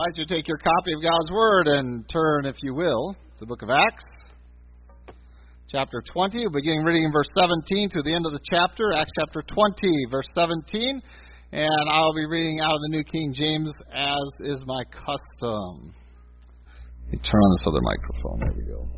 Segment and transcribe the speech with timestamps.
[0.00, 3.40] invite you to take your copy of God's Word and turn, if you will, to
[3.40, 4.04] the book of Acts,
[5.68, 6.38] chapter 20.
[6.40, 9.76] We're beginning reading in verse 17 to the end of the chapter, Acts chapter 20,
[10.10, 11.02] verse 17.
[11.52, 15.92] And I'll be reading out of the New King James as is my custom.
[17.04, 18.38] Let me turn on this other microphone.
[18.40, 18.88] There we go.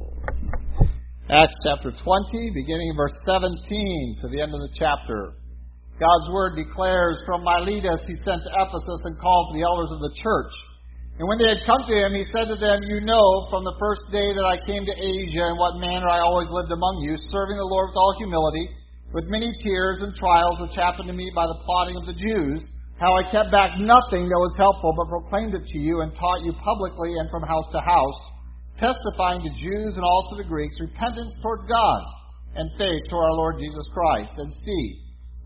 [1.34, 5.34] Acts chapter 20, beginning verse 17 to the end of the chapter.
[5.98, 9.98] God's word declares, From Miletus he sent to Ephesus and called for the elders of
[9.98, 10.52] the church.
[11.20, 13.76] And when they had come to him, he said to them, You know from the
[13.76, 17.20] first day that I came to Asia in what manner I always lived among you,
[17.28, 18.66] serving the Lord with all humility,
[19.12, 22.64] with many tears and trials which happened to me by the plotting of the Jews,
[22.96, 26.48] how I kept back nothing that was helpful, but proclaimed it to you and taught
[26.48, 28.20] you publicly and from house to house,
[28.80, 32.02] testifying to Jews and also to Greeks repentance toward God
[32.56, 34.32] and faith toward our Lord Jesus Christ.
[34.38, 34.84] And see,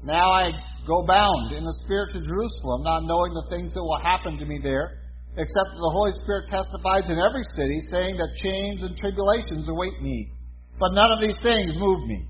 [0.05, 0.53] now I
[0.87, 4.47] go bound in the Spirit to Jerusalem, not knowing the things that will happen to
[4.47, 5.03] me there,
[5.37, 10.01] except that the Holy Spirit testifies in every city, saying that chains and tribulations await
[10.01, 10.33] me.
[10.81, 12.25] But none of these things move me.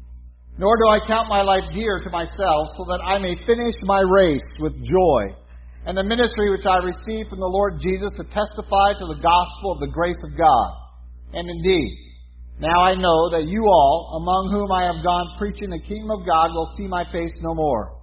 [0.59, 4.01] Nor do I count my life dear to myself, so that I may finish my
[4.01, 5.23] race with joy,
[5.87, 9.73] and the ministry which I received from the Lord Jesus to testify to the gospel
[9.73, 10.69] of the grace of God.
[11.35, 11.93] And indeed,
[12.59, 16.27] now I know that you all, among whom I have gone preaching the kingdom of
[16.27, 18.01] God, will see my face no more.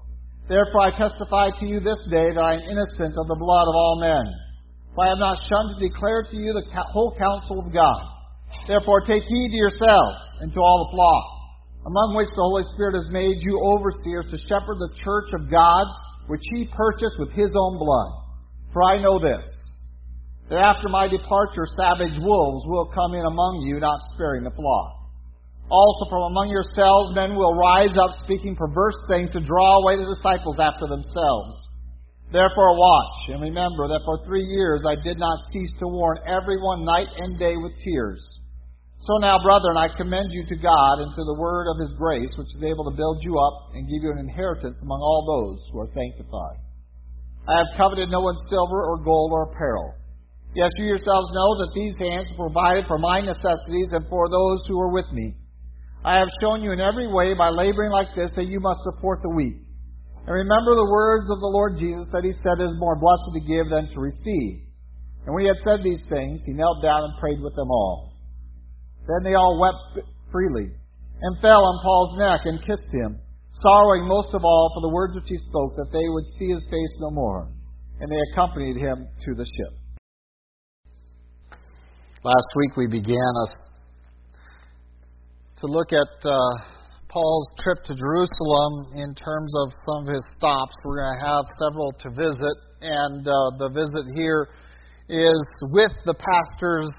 [0.48, 3.76] Therefore I testify to you this day that I am innocent of the blood of
[3.76, 4.43] all men.
[4.94, 8.02] For I have not shunned to declare to you the whole counsel of God.
[8.68, 11.26] Therefore take heed to yourselves and to all the flock,
[11.90, 15.88] among which the Holy Spirit has made you overseers to shepherd the church of God,
[16.28, 18.12] which he purchased with his own blood.
[18.72, 19.46] For I know this
[20.50, 25.04] that after my departure savage wolves will come in among you, not sparing the flock.
[25.72, 30.14] Also from among yourselves men will rise up speaking perverse things to draw away the
[30.14, 31.62] disciples after themselves.
[32.32, 36.86] Therefore watch, and remember that for three years I did not cease to warn everyone
[36.86, 38.24] night and day with tears.
[39.06, 42.32] So now, brethren, I commend you to God and to the word of his grace,
[42.40, 45.59] which is able to build you up and give you an inheritance among all those
[45.72, 46.64] who are sanctified.
[47.44, 49.94] I have coveted no one's silver or gold or apparel.
[50.56, 54.80] Yes, you yourselves know that these hands provided for my necessities and for those who
[54.80, 55.36] are with me.
[56.06, 59.20] I have shown you in every way by laboring like this that you must support
[59.24, 59.62] the weak.
[60.23, 63.28] And remember the words of the Lord Jesus that he said it is more blessed
[63.35, 64.63] to give than to receive.
[65.28, 68.16] And when he had said these things, he knelt down and prayed with them all.
[69.03, 73.19] Then they all wept freely and fell on Paul's neck and kissed him,
[73.59, 76.63] sorrowing most of all for the words which he spoke, that they would see his
[76.72, 77.51] face no more.
[78.00, 79.73] And they accompanied him to the ship.
[82.23, 83.53] Last week we began us
[85.57, 86.40] to look at uh,
[87.13, 90.74] Paul's trip to Jerusalem in terms of some of his stops.
[90.81, 94.50] We're going to have several to visit, and uh, the visit here
[95.06, 96.90] is with the pastors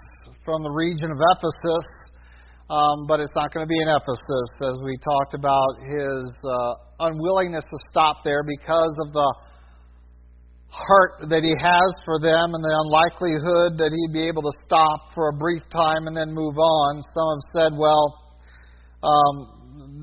[0.47, 1.87] from the region of Ephesus,
[2.71, 7.11] um, but it's not going to be in Ephesus, as we talked about his uh,
[7.11, 9.29] unwillingness to stop there because of the
[10.71, 15.11] heart that he has for them and the unlikelihood that he'd be able to stop
[15.11, 17.03] for a brief time and then move on.
[17.03, 18.15] Some have said, well,
[19.03, 19.54] um,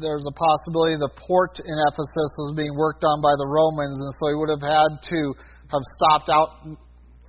[0.01, 4.11] there's a possibility the port in Ephesus was being worked on by the Romans, and
[4.17, 5.21] so he would have had to
[5.69, 6.49] have stopped out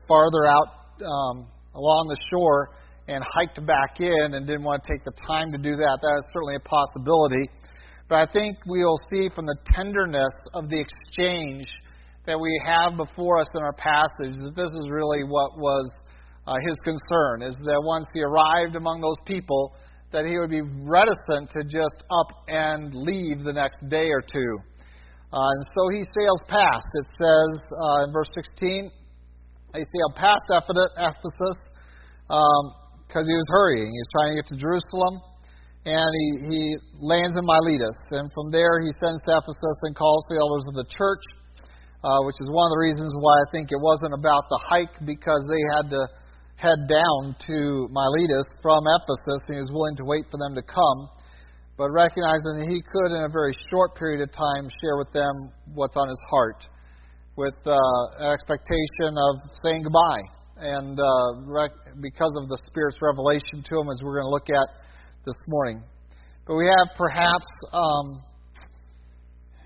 [0.09, 1.47] farther out um,
[1.77, 2.75] along the shore
[3.09, 5.99] and hiked back in and didn't want to take the time to do that.
[6.01, 7.45] That is certainly a possibility.
[8.09, 11.67] But I think we'll see from the tenderness of the exchange
[12.27, 15.91] that we have before us in our passage that this is really what was
[16.47, 19.75] uh, his concern is that once he arrived among those people
[20.13, 24.53] that he would be reticent to just up and leave the next day or two.
[25.33, 26.87] Uh, and so he sails past.
[26.95, 28.91] It says uh, in verse 16
[29.73, 31.57] he sailed past ephesus
[32.29, 33.89] because um, he was hurrying.
[33.89, 35.25] He was trying to get to jerusalem
[35.89, 36.63] and he, he
[37.01, 37.97] lands in miletus.
[38.13, 41.25] And from there he sends to ephesus and calls the elders of the church
[42.03, 44.95] uh, which is one of the reasons why I think it wasn't about the hike
[45.07, 46.03] because they had to
[46.63, 50.63] head down to Miletus from Ephesus and he was willing to wait for them to
[50.63, 51.11] come,
[51.75, 55.51] but recognizing that he could, in a very short period of time, share with them
[55.75, 56.63] what's on his heart
[57.35, 57.75] with uh,
[58.23, 60.23] an expectation of saying goodbye.
[60.63, 64.47] And uh, rec- because of the Spirit's revelation to him, as we're going to look
[64.47, 64.69] at
[65.27, 65.83] this morning.
[66.47, 67.51] But we have perhaps.
[67.75, 68.23] Um,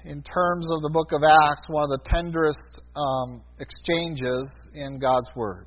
[0.07, 5.29] in terms of the book of Acts, one of the tenderest um, exchanges in God's
[5.35, 5.67] Word,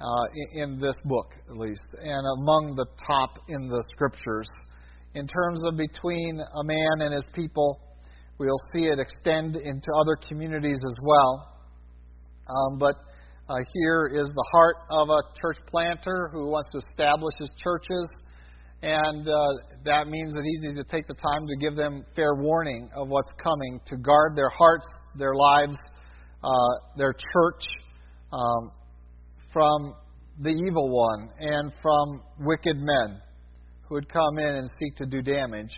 [0.00, 4.48] uh, in, this book at least, and among the top in the Scriptures.
[5.14, 7.80] In terms of between a man and his people,
[8.38, 11.52] we'll see it extend into other communities as well.
[12.48, 12.96] Um, but
[13.46, 18.08] Uh, here is the heart of a church planter who wants to establish his churches,
[18.80, 19.36] and uh,
[19.84, 23.06] that means that he needs to take the time to give them fair warning of
[23.08, 24.88] what's coming, to guard their hearts,
[25.18, 25.76] their lives,
[26.42, 27.62] uh, their church
[28.32, 28.72] um,
[29.54, 29.94] from
[30.42, 33.22] the evil one and from wicked men
[33.88, 35.72] who would come in and seek to do damage.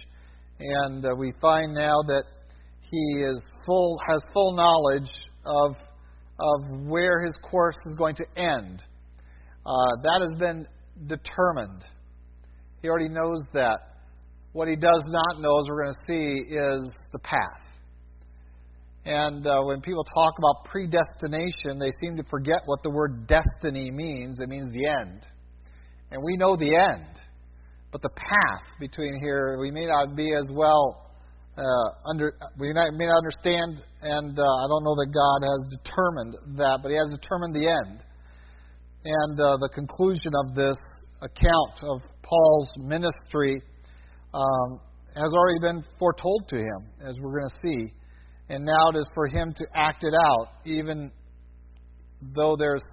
[0.59, 2.25] And uh, we find now that
[2.81, 5.11] he is full, has full knowledge
[5.45, 5.77] of,
[6.41, 8.83] of where his course is going to end.
[9.67, 10.67] Uh, that has been
[11.07, 11.85] determined.
[12.81, 13.81] He already knows that.
[14.53, 17.66] What he does not know, as we're going to see, is the path.
[19.07, 23.93] And uh, when people talk about predestination, they seem to forget what the word destiny
[23.93, 24.41] means.
[24.41, 25.25] It means the end.
[26.11, 27.07] And we know the end.
[27.93, 31.07] But the path between here, we may not be as well
[31.57, 32.35] uh, under.
[32.59, 36.91] We may not understand, and uh, I don't know that God has determined that, but
[36.91, 38.05] He has determined the end.
[39.05, 40.77] And uh, the conclusion of this
[41.23, 43.63] account of Paul's ministry
[44.35, 44.81] um,
[45.15, 47.93] has already been foretold to him, as we're going to see.
[48.49, 51.11] And now it is for him to act it out, even
[52.23, 52.85] though there's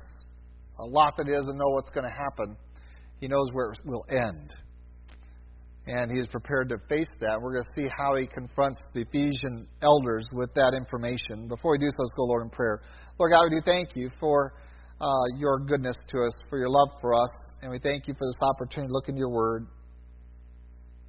[0.79, 2.57] a lot that he doesn't know what's going to happen.
[3.19, 4.53] He knows where it will end.
[5.85, 7.39] And he is prepared to face that.
[7.39, 11.47] We're going to see how he confronts the Ephesian elders with that information.
[11.47, 12.81] Before we do so, let's go, Lord, in prayer.
[13.19, 14.53] Lord God, we do thank you for
[14.99, 17.29] uh, your goodness to us, for your love for us,
[17.61, 19.67] and we thank you for this opportunity to look into your word.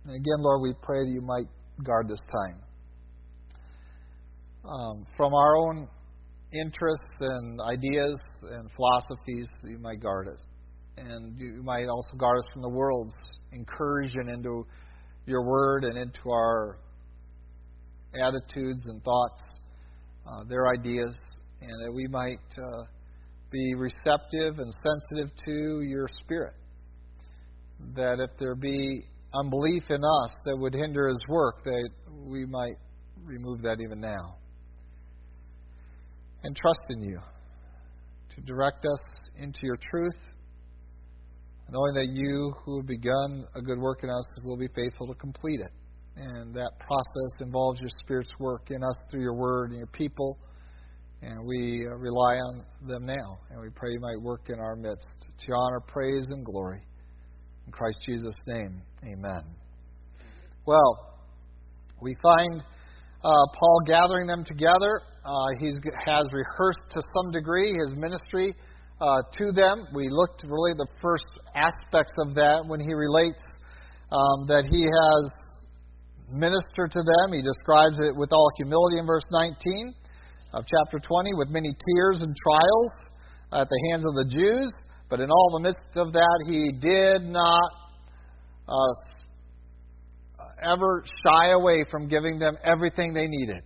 [0.05, 1.47] And again, Lord, we pray that you might
[1.85, 2.63] guard this time
[4.69, 5.88] um, from our own
[6.52, 8.20] interests and ideas
[8.52, 10.44] and philosophies, you might guard us.
[10.96, 13.14] And you might also guard us from the world's
[13.52, 14.64] incursion into
[15.26, 16.78] your word and into our
[18.14, 19.58] attitudes and thoughts,
[20.26, 21.14] uh, their ideas,
[21.61, 22.84] and that we might uh,
[23.50, 26.55] be receptive and sensitive to your spirit.
[27.96, 31.88] That if there be unbelief in us that would hinder his work, that
[32.25, 32.76] we might
[33.25, 34.37] remove that even now
[36.44, 37.19] and trust in you
[38.35, 40.19] to direct us into your truth,
[41.70, 45.14] knowing that you who have begun a good work in us will be faithful to
[45.14, 45.73] complete it.
[46.17, 50.38] And that process involves your Spirit's work in us through your word and your people.
[51.23, 53.38] And we uh, rely on them now.
[53.50, 55.29] And we pray you might work in our midst.
[55.47, 56.82] To honor, praise, and glory.
[57.67, 59.43] In Christ Jesus' name, amen.
[60.67, 61.19] Well,
[62.00, 62.62] we find
[63.25, 65.73] uh, Paul gathering them together uh, he
[66.05, 68.55] has rehearsed to some degree his ministry
[69.00, 69.88] uh, to them.
[69.94, 71.25] We looked really at the first
[71.56, 73.41] aspects of that when he relates
[74.12, 75.25] um, that he has
[76.29, 77.32] ministered to them.
[77.32, 79.97] He describes it with all humility in verse 19
[80.53, 82.93] of chapter 20, with many tears and trials
[83.65, 84.71] at the hands of the Jews.
[85.09, 87.71] But in all the midst of that, he did not
[88.69, 88.93] uh,
[90.64, 93.62] ever shy away from giving them everything they needed.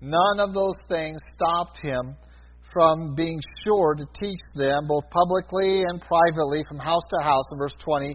[0.00, 2.16] None of those things stopped him
[2.72, 7.44] from being sure to teach them, both publicly and privately, from house to house.
[7.52, 8.08] In verse 20,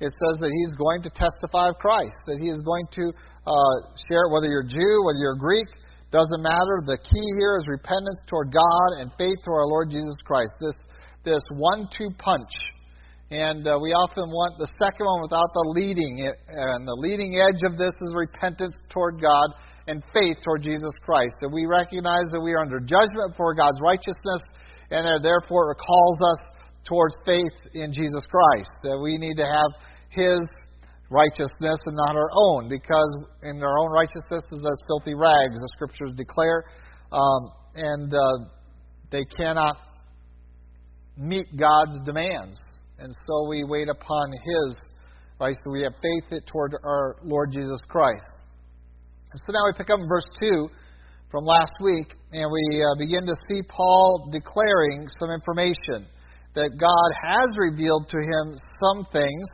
[0.00, 3.04] it says that he's going to testify of Christ, that he is going to
[3.46, 3.76] uh,
[4.08, 5.68] share, whether you're Jew, whether you're Greek,
[6.12, 6.84] doesn't matter.
[6.86, 10.52] The key here is repentance toward God and faith to our Lord Jesus Christ.
[10.60, 10.76] This,
[11.24, 12.52] this one two punch.
[13.30, 16.22] And uh, we often want the second one without the leading.
[16.22, 19.50] And the leading edge of this is repentance toward God
[19.90, 21.34] and faith toward Jesus Christ.
[21.42, 24.42] That we recognize that we are under judgment for God's righteousness,
[24.94, 26.40] and therefore it calls us
[26.86, 28.70] towards faith in Jesus Christ.
[28.86, 29.74] That we need to have
[30.10, 30.38] His
[31.10, 33.10] righteousness and not our own, because
[33.42, 36.62] in our own righteousness is as filthy rags, the Scriptures declare,
[37.10, 38.50] um, and uh,
[39.10, 39.78] they cannot
[41.16, 42.58] meet God's demands.
[42.98, 44.80] And so we wait upon His
[45.40, 45.56] right?
[45.64, 48.30] So we have faith it toward our Lord Jesus Christ.
[49.32, 50.68] And so now we pick up in verse 2
[51.30, 56.06] from last week, and we uh, begin to see Paul declaring some information
[56.54, 59.48] that God has revealed to him some things,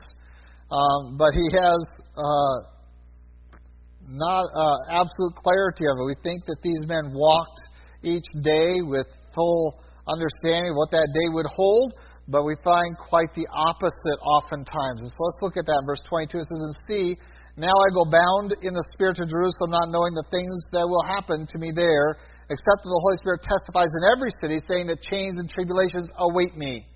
[0.71, 1.81] um, but he has
[2.15, 2.57] uh,
[4.07, 6.05] not uh, absolute clarity of it.
[6.07, 7.63] We think that these men walked
[8.05, 11.95] each day with full understanding of what that day would hold,
[12.33, 15.05] but we find quite the opposite oftentimes.
[15.05, 16.33] And so let's look at that verse 22.
[16.41, 17.07] It says, And see,
[17.61, 21.05] now I go bound in the Spirit to Jerusalem, not knowing the things that will
[21.05, 22.17] happen to me there,
[22.49, 26.57] except that the Holy Spirit testifies in every city, saying that chains and tribulations await
[26.57, 26.89] me.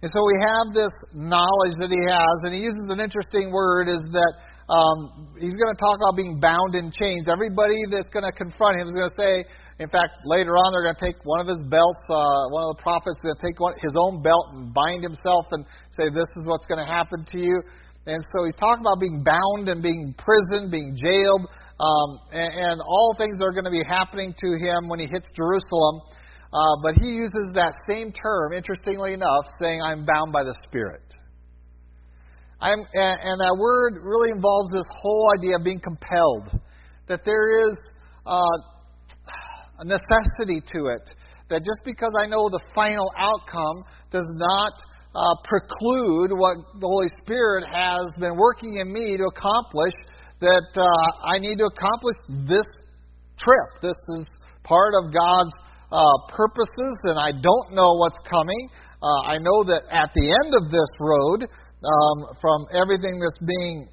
[0.00, 3.88] And so we have this knowledge that he has, and he uses an interesting word
[3.92, 4.32] is that
[4.72, 7.28] um, he's going to talk about being bound in chains.
[7.28, 9.44] Everybody that's going to confront him is going to say,
[9.80, 12.04] In fact, later on, they're going to take one of his belts.
[12.06, 15.02] Uh, one of the prophets is going to take one, his own belt and bind
[15.02, 15.66] himself and
[15.98, 17.58] say, "This is what's going to happen to you."
[18.06, 21.50] And so he's talking about being bound and being imprisoned, being jailed,
[21.80, 25.10] um, and, and all things that are going to be happening to him when he
[25.10, 26.06] hits Jerusalem.
[26.54, 31.02] Uh, but he uses that same term, interestingly enough, saying, "I'm bound by the Spirit."
[32.60, 36.62] I'm, and, and that word really involves this whole idea of being compelled,
[37.08, 37.74] that there is
[38.24, 38.56] uh,
[39.84, 41.04] necessity to it.
[41.50, 44.72] That just because I know the final outcome does not
[45.14, 49.94] uh, preclude what the Holy Spirit has been working in me to accomplish,
[50.40, 52.16] that uh, I need to accomplish
[52.48, 52.66] this
[53.38, 53.68] trip.
[53.82, 54.26] This is
[54.64, 55.54] part of God's
[55.92, 58.68] uh, purposes, and I don't know what's coming.
[58.98, 61.46] Uh, I know that at the end of this road,
[61.84, 63.88] um, from everything that's being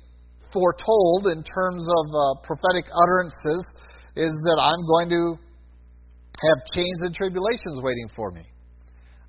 [0.53, 3.63] foretold in terms of uh, prophetic utterances
[4.15, 5.23] is that I'm going to
[6.39, 8.43] have chains and tribulations waiting for me.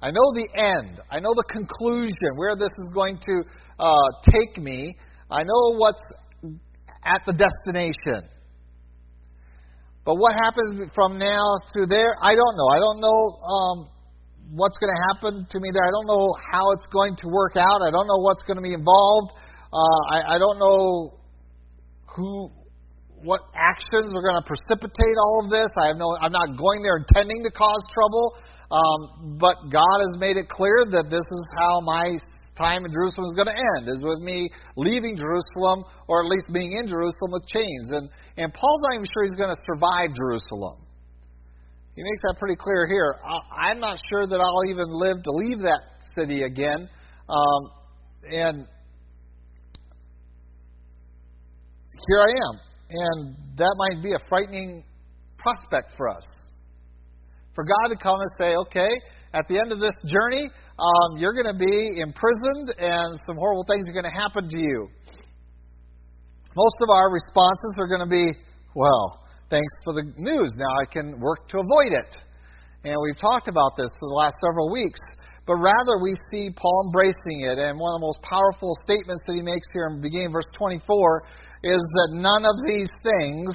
[0.01, 1.01] I know the end.
[1.11, 3.43] I know the conclusion, where this is going to
[3.79, 4.95] uh, take me.
[5.31, 6.03] I know what's
[7.05, 8.29] at the destination.
[10.05, 12.69] But what happens from now to there, I don't know.
[12.75, 13.89] I don't know um,
[14.51, 15.85] what's going to happen to me there.
[15.87, 17.83] I don't know how it's going to work out.
[17.87, 19.33] I don't know what's going to be involved.
[19.73, 21.19] Uh, I, I don't know
[22.17, 22.51] who,
[23.23, 25.71] what actions are going to precipitate all of this.
[25.79, 26.11] I have no.
[26.21, 28.37] I'm not going there intending to cause trouble.
[28.73, 32.09] Um, but God has made it clear that this is how my
[32.57, 36.47] time in Jerusalem is going to end, is with me leaving Jerusalem, or at least
[36.53, 37.93] being in Jerusalem with chains.
[37.93, 40.85] And, and Paul's not even sure he's going to survive Jerusalem.
[41.97, 43.21] He makes that pretty clear here.
[43.53, 45.81] I'm not sure that I'll even live to leave that
[46.17, 46.89] city again.
[47.29, 47.61] Um,
[48.33, 48.67] and
[52.09, 52.72] here I am.
[52.93, 54.85] And that might be a frightening
[55.39, 56.25] prospect for us.
[57.55, 58.89] For God to come and say, okay,
[59.35, 63.65] at the end of this journey, um, you're going to be imprisoned and some horrible
[63.69, 64.89] things are going to happen to you.
[66.55, 68.29] Most of our responses are going to be,
[68.75, 70.53] well, thanks for the news.
[70.57, 72.17] Now I can work to avoid it.
[72.85, 75.01] And we've talked about this for the last several weeks.
[75.47, 77.59] But rather, we see Paul embracing it.
[77.59, 81.25] And one of the most powerful statements that he makes here in beginning verse 24
[81.63, 83.55] is that none of these things,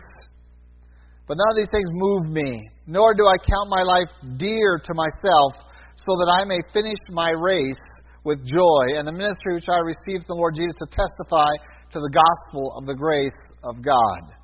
[1.28, 2.52] but none of these things move me,
[2.88, 5.54] nor do I count my life dear to myself,
[5.96, 7.84] so that I may finish my race
[8.24, 11.52] with joy and the ministry which I received from the Lord Jesus to testify
[11.92, 14.36] to the gospel of the grace of God.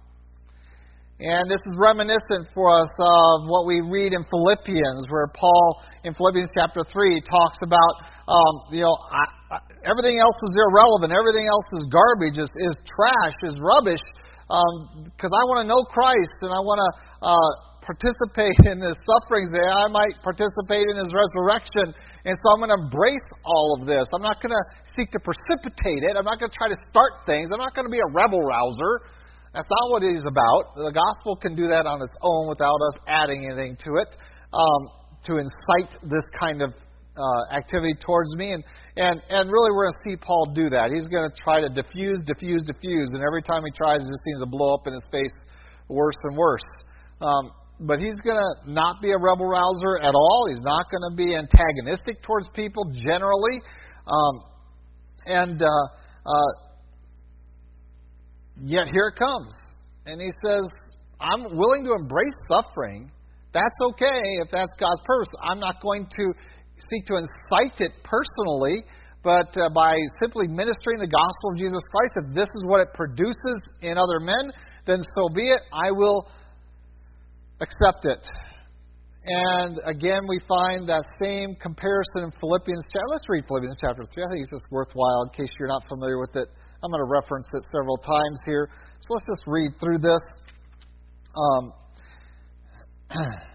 [1.19, 6.13] And this is reminiscent for us of what we read in Philippians, where Paul, in
[6.13, 11.43] Philippians chapter 3, talks about, um, you know, I, I, everything else is irrelevant, everything
[11.43, 14.03] else is garbage, is, is trash, is rubbish,
[14.47, 16.89] because um, I want to know Christ and I want to
[17.19, 17.51] uh,
[17.83, 21.91] participate in his sufferings that I might participate in his resurrection.
[22.23, 24.07] And so I'm going to embrace all of this.
[24.15, 24.63] I'm not going to
[24.95, 26.15] seek to precipitate it.
[26.15, 27.51] I'm not going to try to start things.
[27.51, 29.11] I'm not going to be a rebel rouser.
[29.51, 30.79] That's not what it is about.
[30.79, 34.15] The gospel can do that on its own without us adding anything to it
[34.55, 34.81] um,
[35.27, 36.71] to incite this kind of
[37.17, 38.51] uh, activity towards me.
[38.51, 38.63] And,
[38.97, 40.91] and, and really, we're going to see Paul do that.
[40.93, 43.09] He's going to try to diffuse, diffuse, diffuse.
[43.13, 45.33] And every time he tries, it just seems to blow up in his face
[45.89, 46.65] worse and worse.
[47.21, 50.47] Um, but he's going to not be a rebel rouser at all.
[50.49, 53.61] He's not going to be antagonistic towards people generally.
[54.07, 54.43] Um,
[55.25, 55.67] and uh,
[56.25, 56.63] uh,
[58.61, 59.55] Yet here it comes.
[60.05, 60.63] And he says,
[61.19, 63.11] I'm willing to embrace suffering.
[63.53, 65.29] That's okay if that's God's purpose.
[65.43, 66.33] I'm not going to
[66.89, 68.83] seek to incite it personally,
[69.23, 72.93] but uh, by simply ministering the gospel of Jesus Christ, if this is what it
[72.93, 74.51] produces in other men,
[74.85, 75.61] then so be it.
[75.71, 76.27] I will
[77.61, 78.19] accept it.
[79.25, 82.83] And again, we find that same comparison in Philippians.
[83.07, 84.23] Let's read Philippians chapter 3.
[84.23, 86.51] I think it's just worthwhile in case you're not familiar with it.
[86.83, 88.67] I'm going to reference it several times here.
[88.99, 90.19] So let's just read through this.
[91.31, 91.71] Um,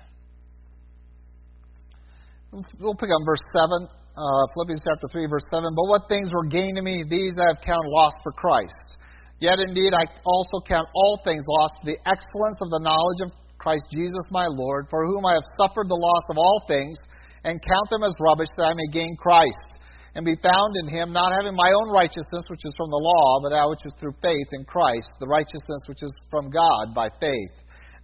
[2.52, 5.69] we'll pick up verse 7, uh, Philippians chapter 3, verse 7.
[5.76, 8.97] But what things were gained to me, these I have counted lost for Christ.
[9.38, 13.31] Yet indeed I also count all things lost for the excellence of the knowledge of
[13.59, 16.97] Christ Jesus my Lord, for whom I have suffered the loss of all things,
[17.45, 19.78] and count them as rubbish that I may gain Christ
[20.19, 23.38] and be found in him, not having my own righteousness, which is from the law,
[23.38, 27.07] but that which is through faith in Christ, the righteousness which is from God by
[27.23, 27.55] faith,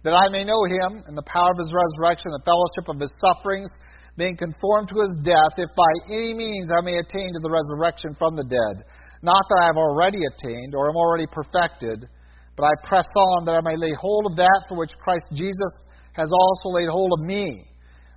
[0.07, 3.11] that I may know him and the power of his resurrection, the fellowship of his
[3.19, 3.67] sufferings,
[4.17, 8.15] being conformed to his death, if by any means I may attain to the resurrection
[8.15, 8.87] from the dead.
[9.21, 12.07] Not that I have already attained or am already perfected,
[12.55, 15.73] but I press on that I may lay hold of that for which Christ Jesus
[16.15, 17.67] has also laid hold of me.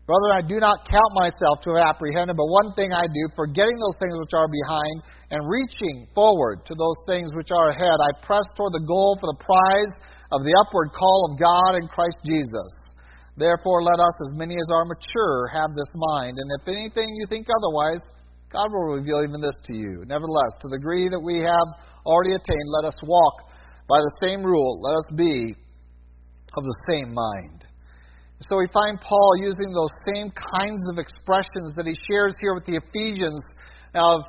[0.06, 3.76] Brother, I do not count myself to have apprehended, but one thing I do, forgetting
[3.76, 4.96] those things which are behind
[5.34, 9.28] and reaching forward to those things which are ahead, I press toward the goal for
[9.28, 9.92] the prize
[10.32, 12.87] of the upward call of God in Christ Jesus.
[13.38, 16.36] Therefore, let us, as many as are mature, have this mind.
[16.36, 18.02] And if anything you think otherwise,
[18.50, 20.02] God will reveal even this to you.
[20.06, 21.68] Nevertheless, to the degree that we have
[22.04, 23.46] already attained, let us walk
[23.86, 24.82] by the same rule.
[24.82, 25.54] Let us be
[26.56, 27.64] of the same mind.
[28.40, 32.66] So we find Paul using those same kinds of expressions that he shares here with
[32.66, 33.42] the Ephesians
[33.94, 34.22] of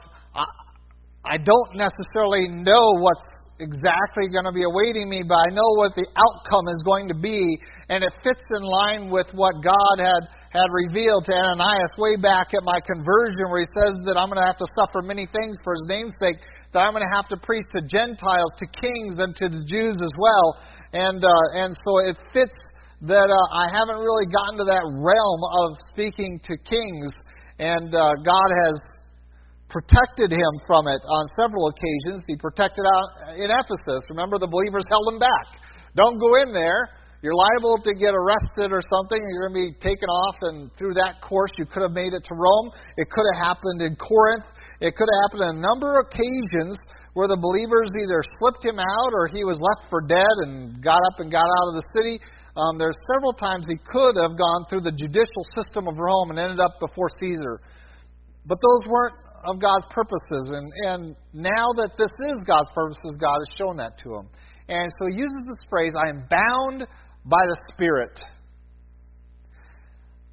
[1.25, 3.21] I, don't necessarily know what's
[3.59, 7.13] exactly going to be awaiting me, but I know what the outcome is going to
[7.13, 12.17] be, and it fits in line with what God had had revealed to Ananias way
[12.17, 15.29] back at my conversion, where he says that I'm going to have to suffer many
[15.29, 16.41] things for his name's sake,
[16.73, 19.97] that I'm going to have to preach to Gentiles, to kings, and to the Jews
[20.01, 20.47] as well.
[20.93, 22.57] And, uh, and so it fits
[23.05, 27.09] that uh, I haven't really gotten to that realm of speaking to kings,
[27.61, 28.75] and uh, God has
[29.69, 32.25] protected him from it on several occasions.
[32.25, 34.01] He protected out in Ephesus.
[34.09, 35.61] Remember, the believers held him back.
[35.93, 36.89] Don't go in there.
[37.19, 39.19] You're liable to get arrested or something.
[39.19, 42.23] You're going to be taken off, and through that course, you could have made it
[42.23, 42.71] to Rome.
[42.95, 44.47] It could have happened in Corinth.
[44.79, 46.79] It could have happened on a number of occasions
[47.19, 51.03] where the believers either slipped him out or he was left for dead and got
[51.11, 52.23] up and got out of the city.
[52.55, 56.39] Um, there's several times he could have gone through the judicial system of Rome and
[56.39, 57.59] ended up before Caesar.
[58.47, 60.55] But those weren't of God's purposes.
[60.55, 61.01] And, and
[61.33, 64.27] now that this is God's purposes, God has shown that to him.
[64.67, 66.87] And so he uses this phrase I am bound
[67.29, 68.19] by the Spirit.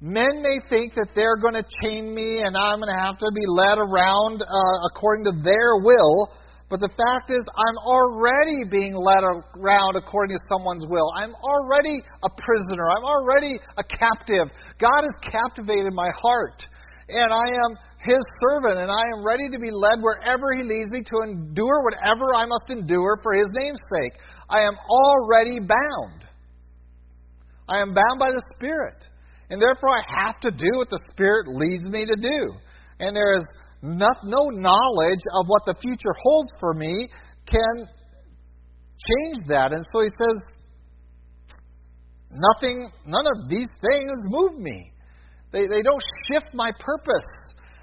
[0.01, 3.29] Men may think that they're going to chain me and I'm going to have to
[3.33, 6.33] be led around uh, according to their will.
[6.69, 11.07] But the fact is, I'm already being led around according to someone's will.
[11.15, 12.91] I'm already a prisoner.
[12.91, 14.51] I'm already a captive.
[14.77, 16.61] God has captivated my heart.
[17.07, 17.71] And I am
[18.03, 21.79] His servant, and I am ready to be led wherever He leads me to endure
[21.87, 24.19] whatever I must endure for His name's sake.
[24.51, 26.26] I am already bound.
[27.69, 29.05] I am bound by the Spirit.
[29.49, 32.53] And therefore, I have to do what the Spirit leads me to do.
[32.99, 33.43] And there is
[33.81, 37.09] not, no knowledge of what the future holds for me
[37.45, 37.87] can
[38.97, 39.71] change that.
[39.71, 40.57] And so he says,
[42.31, 44.91] nothing, none of these things move me.
[45.51, 47.25] They, they don't shift my purpose.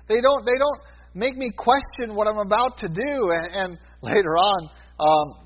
[0.08, 0.80] They don't, they don't
[1.14, 3.30] make me question what I'm about to do.
[3.36, 4.70] And, and later on,
[5.00, 5.43] um,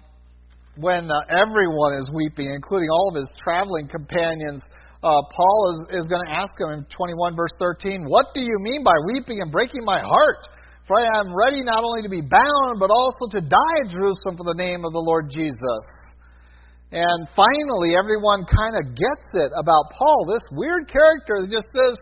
[0.79, 4.63] when uh, everyone is weeping, including all of his traveling companions,
[5.03, 8.57] uh, Paul is, is going to ask him in 21, verse 13, What do you
[8.63, 10.47] mean by weeping and breaking my heart?
[10.87, 14.41] For I am ready not only to be bound, but also to die at Jerusalem
[14.41, 15.85] for the name of the Lord Jesus.
[16.91, 21.95] And finally, everyone kind of gets it about Paul, this weird character that just says,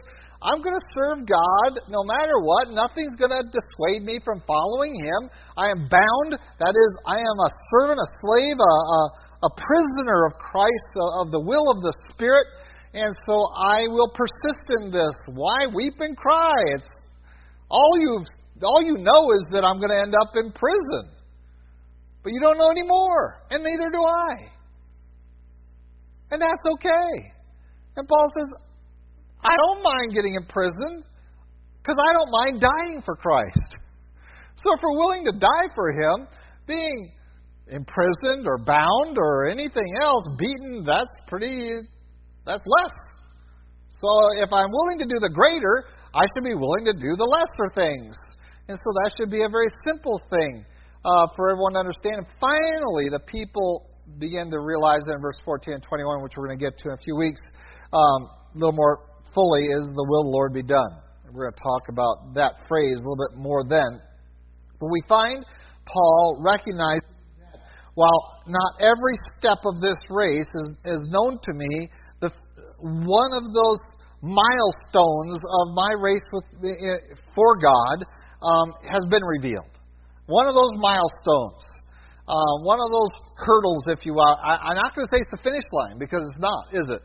[0.44, 2.68] I'm going to serve God no matter what.
[2.68, 5.32] Nothing's going to dissuade me from following Him.
[5.56, 6.30] I am bound.
[6.36, 9.00] That is, I am a servant, a slave, a, a,
[9.48, 12.46] a prisoner of Christ, uh, of the will of the Spirit.
[12.92, 15.16] And so I will persist in this.
[15.32, 16.56] Why weep and cry?
[16.76, 16.88] It's
[17.68, 18.24] all you
[18.62, 21.12] all you know is that I'm going to end up in prison.
[22.22, 24.32] But you don't know anymore, and neither do I.
[26.30, 27.32] And that's okay.
[27.96, 28.65] And Paul says,
[29.46, 31.06] I don't mind getting in prison
[31.78, 33.78] because I don't mind dying for Christ.
[34.58, 36.26] So if we're willing to die for Him,
[36.66, 37.12] being
[37.68, 41.68] imprisoned or bound or anything else, beaten, that's pretty
[42.46, 42.94] that's less.
[43.90, 44.08] So
[44.40, 47.68] if I'm willing to do the greater, I should be willing to do the lesser
[47.76, 48.16] things.
[48.68, 50.64] And so that should be a very simple thing
[51.04, 52.24] uh, for everyone to understand.
[52.24, 56.48] And finally, the people begin to realize that in verse 14 and 21, which we're
[56.48, 57.40] going to get to in a few weeks,
[57.92, 61.04] um, a little more fully, is the will of the Lord be done.
[61.28, 64.00] We're going to talk about that phrase a little bit more then.
[64.80, 65.44] But we find
[65.84, 67.12] Paul recognizing
[67.44, 67.60] that
[67.92, 71.92] while not every step of this race is, is known to me,
[72.24, 72.32] the,
[72.80, 73.80] one of those
[74.24, 76.44] milestones of my race with,
[77.36, 78.08] for God
[78.40, 79.68] um, has been revealed.
[80.26, 81.62] One of those milestones,
[82.26, 84.24] uh, one of those hurdles, if you will.
[84.24, 87.02] I, I'm not going to say it's the finish line because it's not, is it?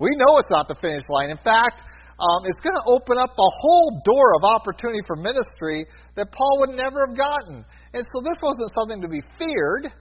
[0.00, 1.28] We know it's not the finish line.
[1.28, 1.84] In fact,
[2.16, 5.84] um, it's going to open up a whole door of opportunity for ministry
[6.16, 7.64] that Paul would never have gotten.
[7.92, 9.92] And so this wasn't something to be feared.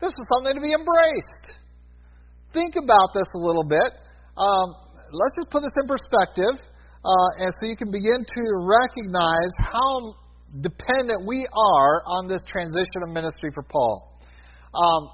[0.00, 1.60] This was something to be embraced.
[2.52, 3.92] Think about this a little bit.
[4.36, 4.72] Um,
[5.12, 6.56] let's just put this in perspective,
[7.04, 10.16] uh, and so you can begin to recognize how
[10.64, 14.18] dependent we are on this transition of ministry for Paul.
[14.72, 15.10] Um,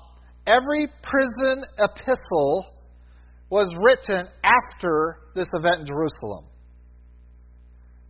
[0.46, 2.75] every prison epistle
[3.50, 6.46] was written after this event in Jerusalem.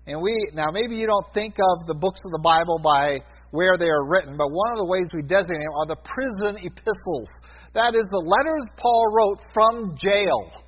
[0.07, 3.20] And we now maybe you don't think of the books of the Bible by
[3.51, 6.61] where they are written, but one of the ways we designate them are the prison
[6.62, 7.29] epistles.
[7.75, 10.64] That is the letters Paul wrote from jail.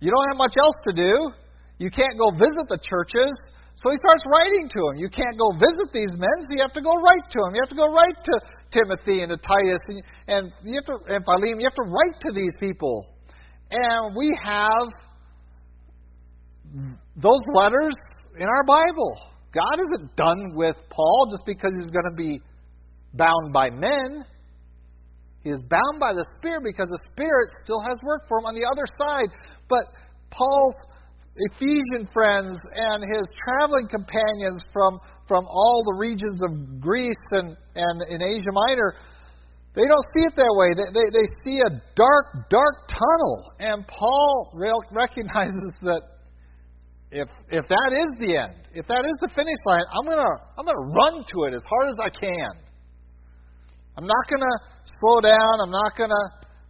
[0.00, 1.14] You don't have much else to do.
[1.78, 3.30] You can't go visit the churches.
[3.74, 4.96] So he starts writing to them.
[4.98, 7.54] You can't go visit these men, so you have to go write to them.
[7.54, 8.34] You have to go write to
[8.72, 11.60] Timothy and to Titus and, and you have to and Philemon.
[11.60, 13.06] You have to write to these people.
[13.70, 14.88] And we have
[17.16, 17.94] those letters
[18.38, 19.18] in our Bible.
[19.52, 22.40] God isn't done with Paul just because he's going to be
[23.14, 24.24] bound by men.
[25.42, 28.54] He is bound by the Spirit because the Spirit still has work for him on
[28.54, 29.28] the other side.
[29.68, 29.84] But
[30.30, 30.74] Paul's
[31.36, 35.00] Ephesian friends and his traveling companions from,
[35.32, 38.92] from all the regions of Greece and, and in Asia Minor,
[39.72, 40.76] they don't see it that way.
[40.76, 43.36] They, they, they see a dark, dark tunnel.
[43.64, 44.52] And Paul
[44.92, 46.02] recognizes that
[47.08, 50.64] if if that is the end, if that is the finish line, I'm gonna I'm
[50.68, 52.52] gonna run to it as hard as I can.
[53.96, 54.56] I'm not gonna
[55.00, 55.64] slow down.
[55.64, 56.24] I'm not gonna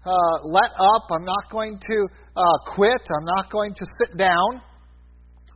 [0.06, 1.10] uh, let up.
[1.10, 1.96] I'm not going to
[2.36, 2.42] uh,
[2.74, 3.02] quit.
[3.10, 4.62] I'm not going to sit down.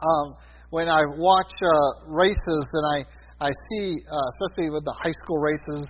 [0.03, 0.35] Um,
[0.71, 3.07] when I watch uh, races and I
[3.39, 5.85] I see, uh, especially with the high school races,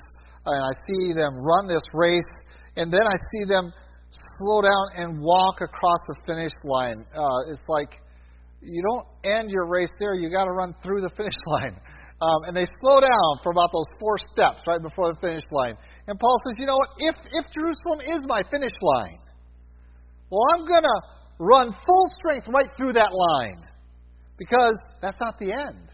[0.46, 2.32] and I see them run this race,
[2.74, 3.72] and then I see them
[4.38, 7.06] slow down and walk across the finish line.
[7.14, 8.02] Uh, it's like
[8.60, 10.14] you don't end your race there.
[10.14, 11.78] You got to run through the finish line.
[12.18, 15.76] Um, and they slow down for about those four steps right before the finish line.
[16.08, 16.88] And Paul says, you know what?
[16.98, 19.20] If if Jerusalem is my finish line,
[20.30, 20.96] well, I'm to
[21.38, 23.62] run full strength right through that line
[24.38, 25.88] because that's not the end.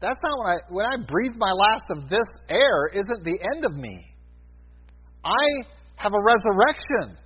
[0.00, 3.64] That's not when I when I breathe my last of this air isn't the end
[3.64, 3.98] of me.
[5.24, 5.44] I
[5.96, 7.18] have a resurrection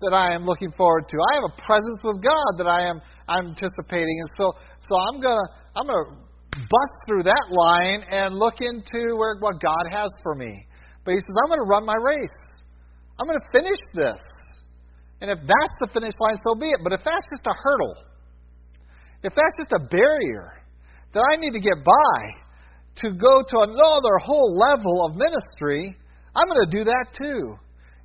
[0.00, 1.16] that I am looking forward to.
[1.16, 5.20] I have a presence with God that I am I'm anticipating, and so so I'm
[5.20, 6.18] gonna I'm gonna
[6.50, 10.66] bust through that line and look into where what God has for me.
[11.04, 12.46] But he says I'm to run my race.
[13.20, 14.18] I'm to finish this.
[15.20, 16.80] And if that's the finish line, so be it.
[16.82, 17.94] But if that's just a hurdle,
[19.22, 20.62] if that's just a barrier
[21.12, 22.18] that I need to get by
[22.96, 25.96] to go to another whole level of ministry,
[26.34, 27.56] I'm going to do that too.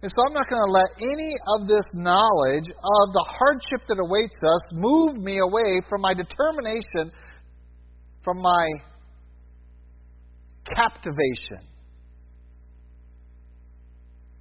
[0.01, 3.97] And so I'm not going to let any of this knowledge of the hardship that
[3.99, 7.11] awaits us move me away from my determination,
[8.23, 8.67] from my
[10.75, 11.67] captivation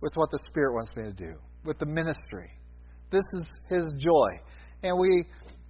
[0.00, 1.34] with what the Spirit wants me to do,
[1.64, 2.50] with the ministry.
[3.10, 4.28] This is His joy.
[4.82, 5.24] And we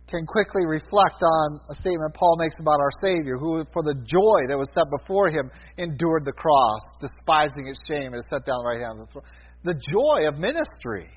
[0.08, 4.40] can quickly reflect on a statement Paul makes about our Savior, who, for the joy
[4.48, 8.60] that was set before him, endured the cross, despising its shame, and is set down
[8.64, 9.24] right hand of the throne
[9.64, 11.08] the joy of ministry.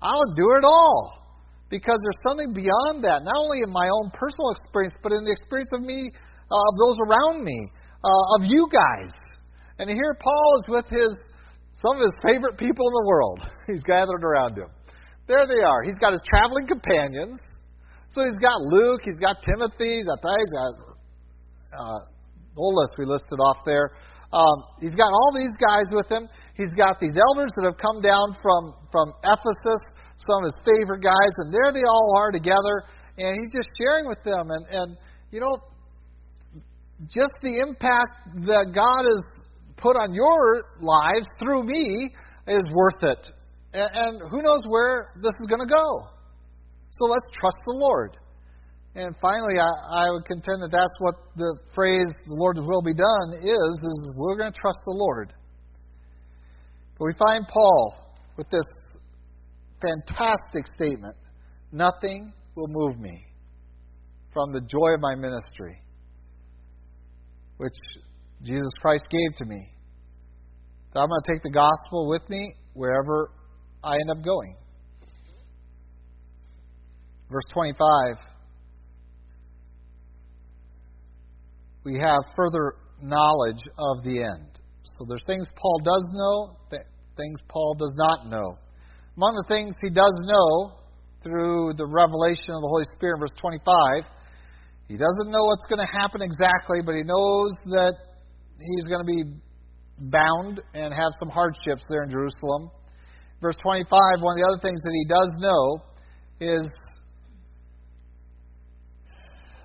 [0.00, 1.28] I'll endure it all
[1.68, 5.32] because there's something beyond that, not only in my own personal experience, but in the
[5.36, 7.60] experience of me, uh, of those around me,
[8.00, 9.12] uh, of you guys.
[9.78, 11.12] And here Paul is with his
[11.84, 13.38] some of his favorite people in the world.
[13.68, 14.66] He's gathered around him.
[15.28, 15.82] There they are.
[15.84, 17.38] He's got his traveling companions.
[18.08, 20.72] So he's got Luke, he's got Timothy, he's got, he's got
[21.76, 22.00] uh,
[22.56, 23.92] whole list we listed off there.
[24.32, 26.28] Um, he's got all these guys with him.
[26.54, 29.82] He's got these elders that have come down from, from Ephesus,
[30.18, 32.82] some of his favorite guys, and there they all are together,
[33.16, 34.50] and he's just sharing with them.
[34.50, 34.88] And, and
[35.30, 35.54] you know,
[37.06, 39.22] just the impact that God has
[39.76, 42.10] put on your lives through me
[42.48, 43.30] is worth it.
[43.72, 46.17] And, and who knows where this is going to go.
[46.90, 48.16] So let's trust the Lord.
[48.94, 52.94] And finally, I, I would contend that that's what the phrase "the Lord's will be
[52.94, 55.32] done" is: is we're going to trust the Lord.
[56.98, 57.94] But we find Paul
[58.36, 58.64] with this
[59.80, 61.14] fantastic statement
[61.72, 63.26] Nothing will move me
[64.32, 65.82] from the joy of my ministry,
[67.58, 67.74] which
[68.42, 69.68] Jesus Christ gave to me.
[70.94, 73.30] So I'm going to take the gospel with me wherever
[73.84, 74.56] I end up going.
[77.30, 77.78] Verse 25.
[81.84, 84.60] We have further knowledge of the end.
[84.98, 86.56] So there's things Paul does know,
[87.16, 88.58] things Paul does not know.
[89.16, 90.78] Among the things he does know
[91.22, 94.06] through the revelation of the Holy Spirit, verse 25,
[94.88, 97.94] he doesn't know what's going to happen exactly, but he knows that
[98.56, 99.22] he's going to be
[100.08, 102.70] bound and have some hardships there in Jerusalem.
[103.42, 103.90] Verse 25,
[104.22, 105.62] one of the other things that he does know
[106.40, 106.66] is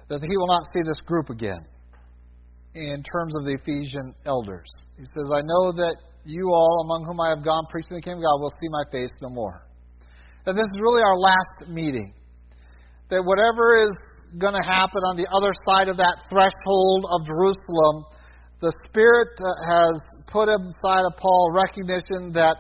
[0.10, 1.66] that he will not see this group again
[2.76, 4.70] in terms of the Ephesian elders.
[4.98, 8.20] He says, I know that you all among whom I have gone preaching the kingdom
[8.20, 9.68] of God will see my face no more.
[10.46, 12.13] That this is really our last meeting.
[13.10, 13.94] That whatever is
[14.39, 18.06] going to happen on the other side of that threshold of Jerusalem,
[18.62, 19.94] the Spirit uh, has
[20.28, 22.58] put inside of Paul recognition that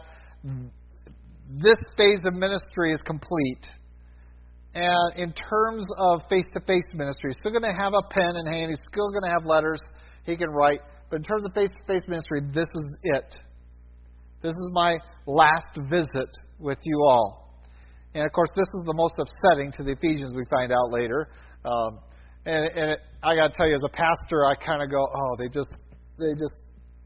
[1.49, 3.65] this phase of ministry is complete.
[4.73, 8.35] And in terms of face to face ministry, he's still going to have a pen
[8.37, 9.79] in hand, he's still going to have letters
[10.25, 10.79] he can write.
[11.09, 13.35] But in terms of face to face ministry, this is it.
[14.41, 17.61] This is my last visit with you all.
[18.15, 21.29] And of course, this is the most upsetting to the Ephesians, we find out later.
[21.65, 21.99] Um,
[22.45, 25.01] and, and it, I got to tell you, as a pastor, I kind of go,
[25.01, 25.69] oh, they just,
[26.19, 26.57] they just,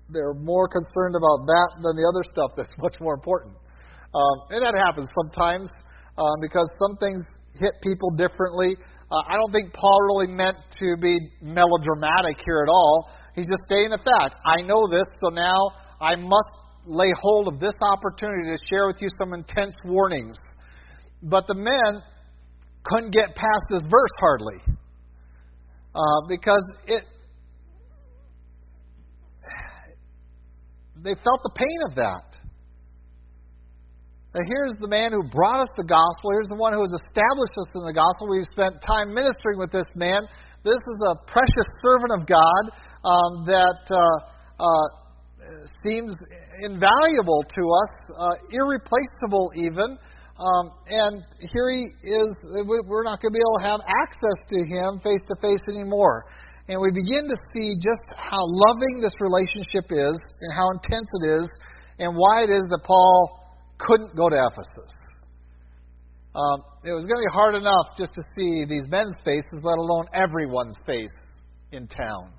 [0.09, 3.55] they're more concerned about that than the other stuff that's much more important.
[4.15, 5.69] Um, and that happens sometimes
[6.17, 7.21] um, because some things
[7.59, 8.75] hit people differently.
[9.09, 13.09] Uh, I don't think Paul really meant to be melodramatic here at all.
[13.35, 14.35] He's just stating the fact.
[14.45, 15.55] I know this, so now
[16.01, 16.49] I must
[16.85, 20.37] lay hold of this opportunity to share with you some intense warnings.
[21.21, 22.01] But the men
[22.83, 24.77] couldn't get past this verse hardly
[25.93, 27.03] uh, because it
[31.03, 32.37] they felt the pain of that.
[34.35, 36.35] Now here's the man who brought us the gospel.
[36.35, 38.27] Here's the one who has established us in the gospel.
[38.27, 40.27] We've spent time ministering with this man.
[40.67, 42.63] This is a precious servant of God
[43.07, 43.99] um, that uh,
[44.59, 44.87] uh,
[45.79, 46.11] seems
[46.59, 49.95] invaluable to us, uh, irreplaceable even.
[50.35, 52.29] Um, and here he is,
[52.67, 56.27] we're not going to be able to have access to him face to face anymore.
[56.67, 61.41] And we begin to see just how loving this relationship is and how intense it
[61.41, 61.47] is
[61.97, 63.46] and why it is that Paul
[63.77, 64.93] couldn't go to Ephesus.
[66.35, 69.77] Um, it was going to be hard enough just to see these men's faces, let
[69.77, 71.09] alone everyone's face
[71.71, 72.31] in town,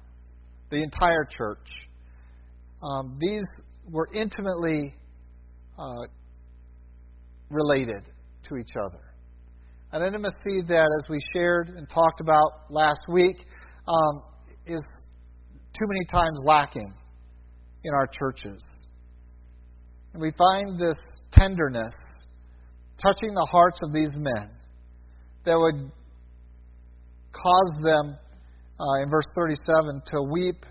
[0.70, 1.66] the entire church.
[2.82, 3.42] Um, these
[3.90, 4.94] were intimately
[5.78, 6.06] uh,
[7.50, 8.04] related
[8.48, 9.02] to each other.
[9.90, 13.36] An intimacy that, as we shared and talked about last week,
[13.88, 14.22] um,
[14.66, 14.86] is
[15.72, 16.92] too many times lacking
[17.84, 18.62] in our churches.
[20.12, 20.96] And we find this
[21.32, 21.94] tenderness
[23.02, 24.50] touching the hearts of these men
[25.44, 25.90] that would
[27.32, 28.18] cause them,
[28.80, 30.66] uh, in verse 37, to weep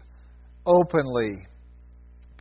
[0.66, 1.36] openly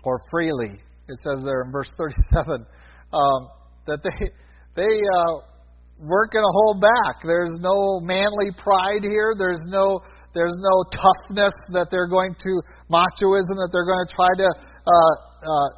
[0.02, 0.74] or freely.
[1.09, 2.66] It says there in verse 37.
[3.12, 3.48] Um,
[3.87, 4.26] that they
[4.74, 5.35] they uh,
[6.02, 7.22] weren't going to hold back.
[7.24, 9.33] There's no manly pride here.
[9.38, 10.00] There's no
[10.35, 12.52] there's no toughness that they're going to
[12.92, 14.48] machoism that they're going to try to
[14.85, 15.14] uh,
[15.48, 15.68] uh,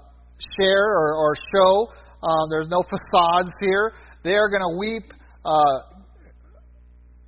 [0.59, 1.89] share or, or show.
[2.23, 3.93] Uh, there's no facades here.
[4.25, 5.13] They are going to weep
[5.45, 5.79] uh,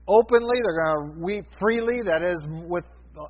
[0.08, 0.58] openly.
[0.62, 2.02] They're going to weep freely.
[2.04, 2.84] That is, with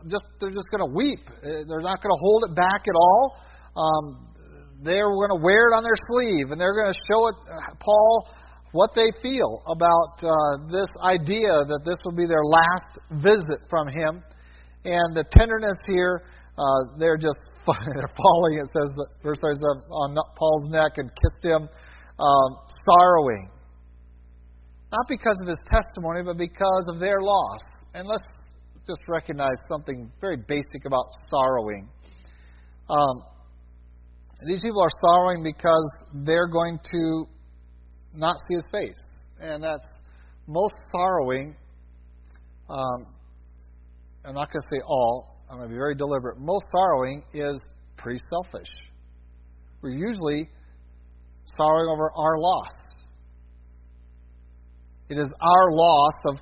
[0.09, 1.21] just they're just going to weep.
[1.29, 3.37] Uh, they're not going to hold it back at all.
[3.77, 4.31] Um,
[4.83, 7.75] they're going to wear it on their sleeve and they're going to show it, uh,
[7.81, 8.29] Paul,
[8.73, 10.33] what they feel about uh,
[10.71, 14.23] this idea that this will be their last visit from him.
[14.85, 16.23] And the tenderness here,
[16.57, 17.39] uh, they're just
[17.95, 18.91] they're falling, it says,
[19.23, 21.69] verse 37, on Paul's neck and kissed him,
[22.19, 22.51] um,
[22.85, 23.49] sorrowing.
[24.93, 27.61] Not because of his testimony, but because of their loss.
[27.95, 28.25] And let's
[28.87, 31.89] just recognize something very basic about sorrowing.
[32.89, 33.23] Um,
[34.47, 35.89] these people are sorrowing because
[36.25, 37.27] they're going to
[38.15, 39.01] not see his face.
[39.41, 39.87] And that's
[40.47, 41.55] most sorrowing.
[42.69, 43.07] Um,
[44.25, 46.39] I'm not going to say all, I'm going to be very deliberate.
[46.39, 47.61] Most sorrowing is
[47.97, 48.69] pretty selfish.
[49.83, 50.49] We're usually
[51.57, 52.71] sorrowing over our loss.
[55.09, 56.37] It is our loss of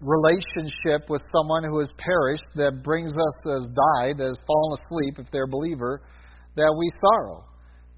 [0.00, 5.30] relationship with someone who has perished that brings us, has died, has fallen asleep, if
[5.30, 6.02] they're a believer,
[6.56, 7.44] that we sorrow.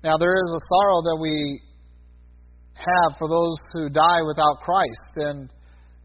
[0.03, 1.63] Now, there is a sorrow that we
[2.75, 5.51] have for those who die without Christ, and,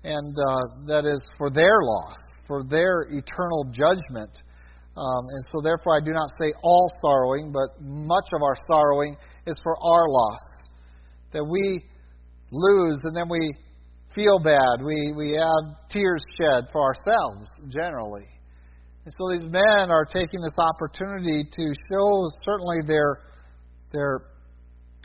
[0.05, 2.15] and uh, that is for their loss,
[2.49, 4.33] for their eternal judgment.
[4.97, 9.15] Um, and so, therefore, I do not say all sorrowing, but much of our sorrowing
[9.45, 10.41] is for our loss.
[11.31, 11.85] That we
[12.51, 13.53] lose and then we
[14.15, 14.83] feel bad.
[14.83, 18.25] We, we have tears shed for ourselves, generally.
[19.05, 23.21] And so these men are taking this opportunity to show certainly their
[23.91, 24.21] their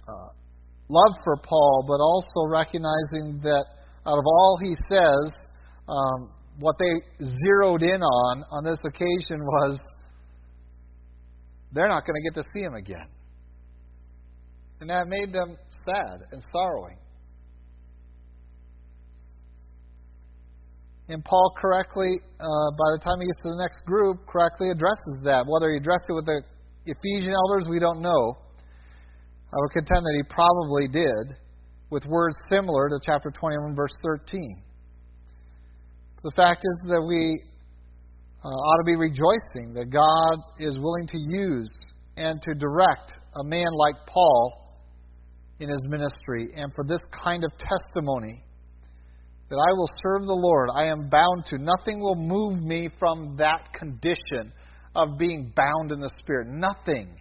[0.08, 0.30] uh,
[0.88, 3.64] love for Paul, but also recognizing that
[4.06, 5.32] out of all he says,
[5.88, 6.92] um, what they
[7.44, 9.78] zeroed in on on this occasion was
[11.72, 13.08] they're not going to get to see him again.
[14.80, 16.98] And that made them sad and sorrowing.
[21.08, 25.20] And Paul correctly, uh, by the time he gets to the next group, correctly addresses
[25.24, 25.44] that.
[25.46, 26.40] Whether he addressed it with the
[26.86, 28.38] Ephesian elders, we don't know.
[29.52, 31.36] I would contend that he probably did,
[31.90, 34.63] with words similar to chapter 21, verse 13.
[36.24, 37.38] The fact is that we
[38.42, 41.68] uh, ought to be rejoicing that God is willing to use
[42.16, 44.80] and to direct a man like Paul
[45.60, 48.42] in his ministry, and for this kind of testimony
[49.50, 50.70] that I will serve the Lord.
[50.74, 51.58] I am bound to.
[51.58, 54.50] Nothing will move me from that condition
[54.96, 56.48] of being bound in the Spirit.
[56.48, 57.14] Nothing.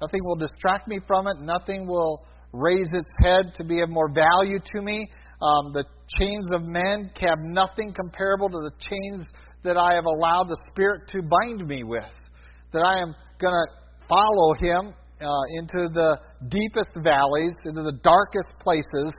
[0.00, 1.36] Nothing will distract me from it.
[1.40, 5.10] Nothing will raise its head to be of more value to me.
[5.42, 5.84] Um, the
[6.18, 9.26] chains of men have nothing comparable to the chains
[9.64, 12.04] that I have allowed the Spirit to bind me with.
[12.72, 13.66] That I am going to
[14.08, 15.26] follow Him uh,
[15.58, 16.18] into the
[16.48, 19.12] deepest valleys, into the darkest places,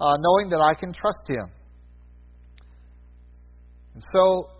[0.00, 1.46] uh, knowing that I can trust Him.
[3.94, 4.50] And so,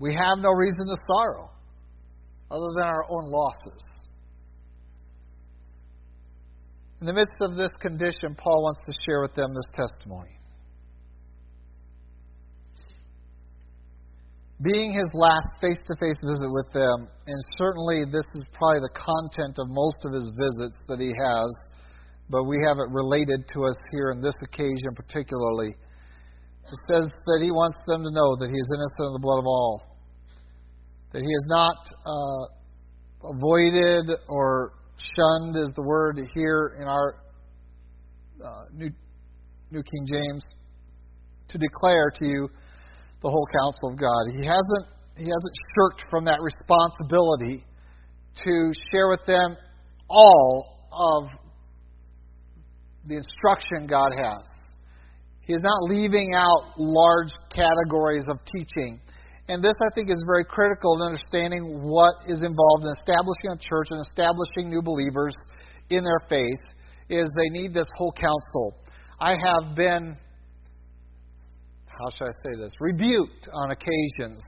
[0.00, 1.50] we have no reason to sorrow
[2.50, 4.01] other than our own losses.
[7.02, 10.38] In the midst of this condition, Paul wants to share with them this testimony.
[14.62, 18.94] being his last face to face visit with them, and certainly this is probably the
[18.94, 21.50] content of most of his visits that he has,
[22.30, 25.74] but we have it related to us here on this occasion particularly.
[25.74, 29.42] It says that he wants them to know that he is innocent of the blood
[29.42, 29.82] of all,
[31.10, 34.78] that he has not uh, avoided or
[35.16, 37.16] shunned, is the word here in our
[38.42, 38.90] uh, New,
[39.70, 40.44] New King James,
[41.48, 42.48] to declare to you
[43.22, 44.36] the whole counsel of God.
[44.36, 44.86] He hasn't,
[45.16, 47.64] he hasn't shirked from that responsibility
[48.44, 49.56] to share with them
[50.08, 51.28] all of
[53.06, 54.42] the instruction God has.
[55.40, 59.00] He is not leaving out large categories of teaching.
[59.48, 63.58] And this, I think, is very critical in understanding what is involved in establishing a
[63.58, 65.34] church and establishing new believers
[65.90, 66.62] in their faith,
[67.08, 68.76] is they need this whole counsel.
[69.20, 70.16] I have been
[72.02, 74.42] how should I say this, rebuked on occasions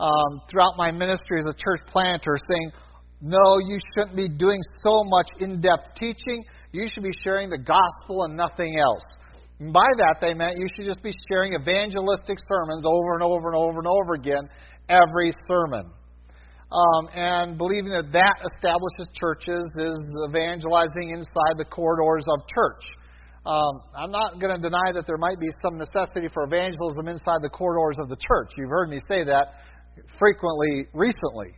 [0.00, 2.72] um, throughout my ministry as a church planter, saying,
[3.20, 6.44] no, you shouldn't be doing so much in depth teaching.
[6.72, 9.04] You should be sharing the gospel and nothing else.
[9.70, 13.56] By that, they meant you should just be sharing evangelistic sermons over and over and
[13.56, 14.48] over and over again
[14.88, 15.86] every sermon.
[16.72, 22.82] Um, and believing that that establishes churches is evangelizing inside the corridors of church.
[23.44, 27.42] Um, I'm not going to deny that there might be some necessity for evangelism inside
[27.42, 28.56] the corridors of the church.
[28.56, 29.62] You've heard me say that
[30.18, 31.54] frequently recently.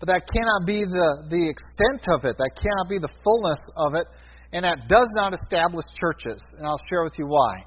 [0.00, 3.94] But that cannot be the, the extent of it, that cannot be the fullness of
[3.94, 4.04] it,
[4.54, 6.40] and that does not establish churches.
[6.56, 7.60] And I'll share with you why.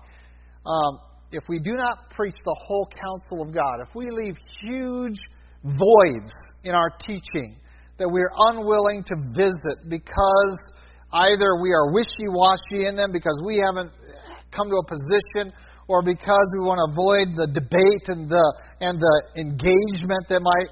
[0.65, 0.99] Um,
[1.31, 5.19] if we do not preach the whole counsel of God, if we leave huge
[5.63, 6.31] voids
[6.63, 7.59] in our teaching
[7.99, 10.57] that we're unwilling to visit because
[11.13, 13.91] Either we are wishy washy in them because we haven't
[14.51, 15.55] come to a position
[15.87, 18.45] or because we want to avoid the debate and the
[18.83, 20.71] and the engagement that might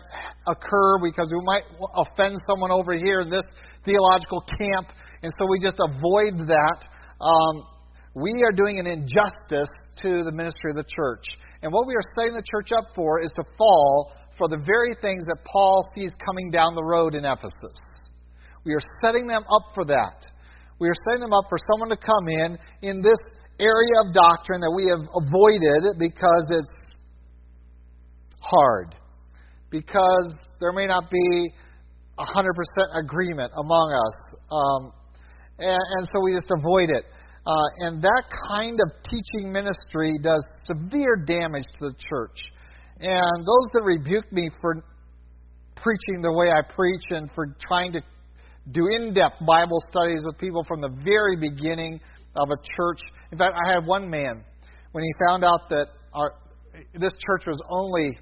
[0.52, 1.64] occur because we might
[1.96, 3.48] offend someone over here in this
[3.88, 4.92] theological camp,
[5.26, 6.80] and so we just avoid that.
[7.18, 7.66] Um,
[8.14, 9.74] we are doing an injustice
[10.06, 11.26] to the ministry of the church,
[11.64, 14.94] and what we are setting the church up for is to fall for the very
[15.02, 17.80] things that Paul sees coming down the road in Ephesus.
[18.66, 20.30] We are setting them up for that.
[20.78, 23.18] We are setting them up for someone to come in in this
[23.58, 26.94] area of doctrine that we have avoided because it's
[28.42, 28.94] hard,
[29.72, 31.50] because there may not be
[32.20, 32.22] 100%
[32.94, 34.14] agreement among us.
[34.52, 34.94] Um,
[35.60, 37.06] and, and, so we just avoid it.
[37.46, 42.38] Uh, and that kind of teaching ministry does severe damage to the church.
[43.00, 44.84] And those that rebuke me for
[45.76, 48.02] preaching the way I preach and for trying to
[48.72, 52.00] do in depth Bible studies with people from the very beginning
[52.36, 53.00] of a church.
[53.32, 54.44] In fact, I had one man,
[54.92, 56.34] when he found out that our,
[56.94, 58.18] this church was only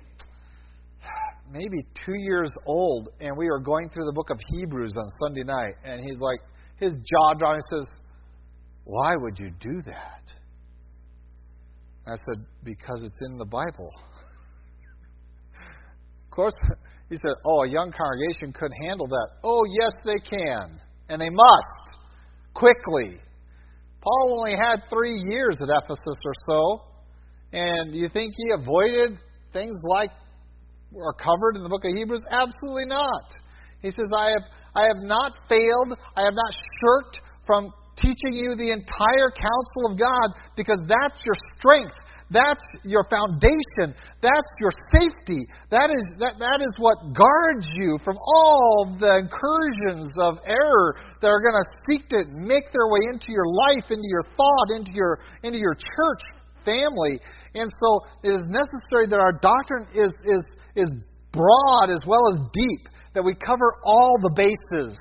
[1.51, 5.43] maybe two years old, and we were going through the book of Hebrews on Sunday
[5.43, 6.39] night, and he's like,
[6.83, 7.61] his jaw dropped.
[7.69, 7.85] He says,
[8.83, 10.31] Why would you do that?
[12.05, 13.89] I said, Because it's in the Bible.
[16.25, 16.53] of course,
[17.09, 19.27] he said, Oh, a young congregation could handle that.
[19.43, 20.79] Oh, yes, they can.
[21.09, 21.91] And they must.
[22.53, 23.19] Quickly.
[24.01, 26.81] Paul only had three years at Ephesus or so.
[27.53, 29.17] And you think he avoided
[29.53, 30.09] things like
[31.01, 32.23] are covered in the book of Hebrews?
[32.29, 33.35] Absolutely not.
[33.81, 34.43] He says, I have,
[34.75, 39.99] I have not failed, I have not shirked from teaching you the entire counsel of
[39.99, 41.93] God because that's your strength.
[42.33, 43.93] That's your foundation.
[44.17, 45.45] That's your safety.
[45.69, 51.29] That is, that, that is what guards you from all the incursions of error that
[51.29, 54.91] are going to seek to make their way into your life, into your thought, into
[54.95, 56.23] your, into your church
[56.65, 57.21] family.
[57.53, 60.43] And so it is necessary that our doctrine is, is,
[60.75, 60.89] is
[61.31, 64.97] broad as well as deep, that we cover all the bases.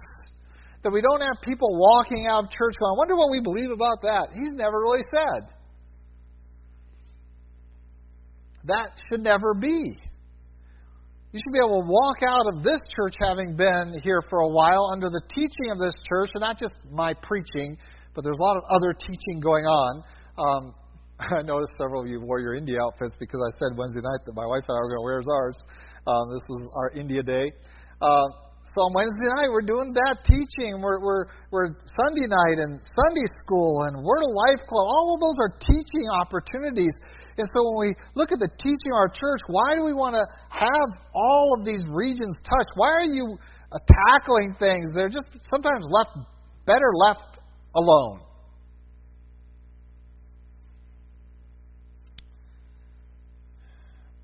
[0.85, 3.71] That we don't have people walking out of church going, I wonder what we believe
[3.71, 4.29] about that.
[4.35, 5.49] He's never really said.
[8.65, 9.99] That should never be.
[11.33, 14.49] You should be able to walk out of this church having been here for a
[14.49, 17.79] while under the teaching of this church, and not just my preaching,
[18.15, 20.03] but there's a lot of other teaching going on.
[20.37, 20.75] Um,
[21.39, 24.35] I noticed several of you wore your India outfits because I said Wednesday night that
[24.35, 25.57] my wife and I were going to wear ours.
[26.07, 27.53] Um, this was our India day.
[28.03, 28.43] Uh,
[28.75, 30.83] so on Wednesday night, we're doing that teaching.
[30.83, 34.87] We're, we're, we're Sunday night and Sunday school and Word of Life Club.
[34.91, 36.97] All of those are teaching opportunities.
[37.39, 40.17] And so when we look at the teaching of our church, why do we want
[40.17, 42.73] to have all of these regions touched?
[42.75, 43.39] Why are you
[43.71, 43.79] uh,
[44.11, 44.91] tackling things?
[44.97, 46.19] They're just sometimes left
[46.67, 47.39] better left
[47.77, 48.21] alone.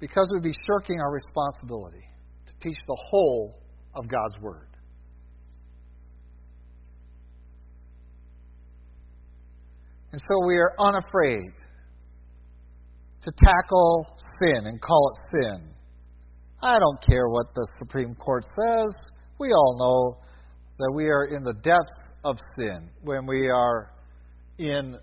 [0.00, 2.04] because we'd be shirking our responsibility
[2.46, 3.58] to teach the whole
[3.94, 4.68] of God's Word.
[10.12, 11.52] And so we are unafraid
[13.22, 14.06] to tackle
[14.40, 15.70] sin and call it sin.
[16.62, 18.88] I don't care what the Supreme Court says.
[19.38, 20.24] We all know
[20.78, 23.92] that we are in the depths of sin when we are
[24.58, 24.96] in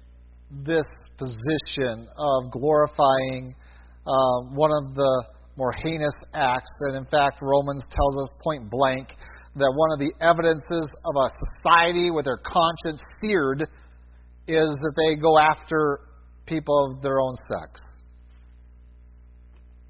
[0.52, 0.86] this
[1.18, 3.56] position of glorifying
[4.08, 5.26] um, one of the
[5.58, 6.72] more heinous acts.
[6.82, 9.10] And in fact, Romans tells us point blank
[9.56, 13.62] that one of the evidences of a society with their conscience seared
[14.48, 16.02] is that they go after
[16.46, 17.82] people of their own sex.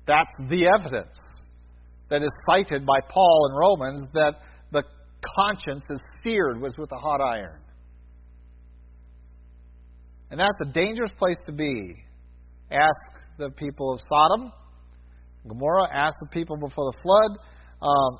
[0.08, 1.20] That's the evidence
[2.10, 4.36] that is cited by Paul in Romans that
[4.72, 4.84] the
[5.38, 7.60] conscience is seared was with a hot iron.
[10.30, 11.96] And that's a dangerous place to be.
[12.72, 14.52] Ask the people of Sodom,
[15.48, 17.32] Gomorrah, asked the people before the flood.
[17.82, 18.20] Um,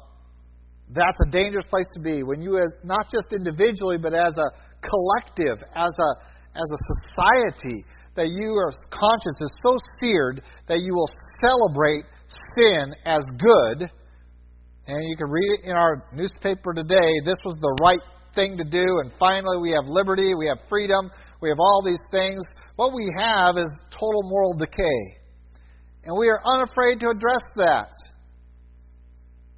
[0.94, 4.48] that's a dangerous place to be when you, as, not just individually, but as a
[4.82, 6.10] collective, as a
[6.56, 7.84] as a society,
[8.16, 11.10] that your conscience is so seared that you will
[11.44, 12.06] celebrate
[12.56, 13.92] sin as good.
[14.88, 17.12] And you can read it in our newspaper today.
[17.26, 18.00] This was the right
[18.36, 21.10] thing to do, and finally we have liberty, we have freedom,
[21.42, 22.44] we have all these things.
[22.76, 25.25] What we have is total moral decay.
[26.06, 27.90] And we are unafraid to address that.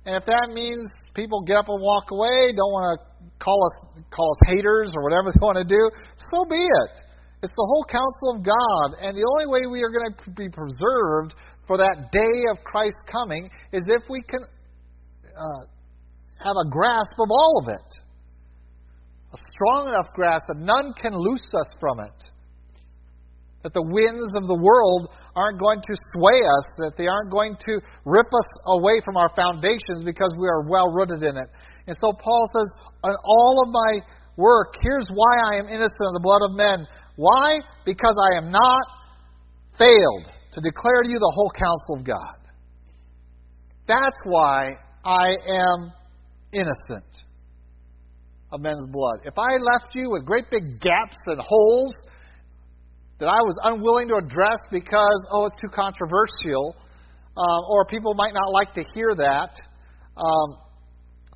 [0.07, 2.97] And if that means people get up and walk away, don't want to
[3.43, 3.75] call us
[4.09, 5.83] call us haters or whatever they want to do,
[6.31, 6.93] so be it.
[7.43, 8.87] It's the whole counsel of God.
[9.03, 11.35] And the only way we are going to be preserved
[11.67, 15.61] for that day of Christ's coming is if we can uh,
[16.39, 17.91] have a grasp of all of it.
[19.33, 22.17] A strong enough grasp that none can loose us from it
[23.67, 27.51] that the winds of the world aren't going to sway us, that they aren't going
[27.51, 31.51] to rip us away from our foundations because we are well rooted in it.
[31.83, 32.71] And so Paul says,
[33.03, 33.91] On all of my
[34.39, 36.87] work, here's why I am innocent of the blood of men.
[37.19, 37.59] Why?
[37.83, 38.83] Because I am not
[39.75, 42.39] failed to declare to you the whole counsel of God.
[43.83, 45.91] That's why I am
[46.55, 47.11] innocent
[48.53, 49.27] of men's blood.
[49.27, 51.91] If I left you with great big gaps and holes
[53.19, 56.75] that I was unwilling to address because, oh, it's too controversial,
[57.35, 59.57] uh, or people might not like to hear that,
[60.17, 60.57] um,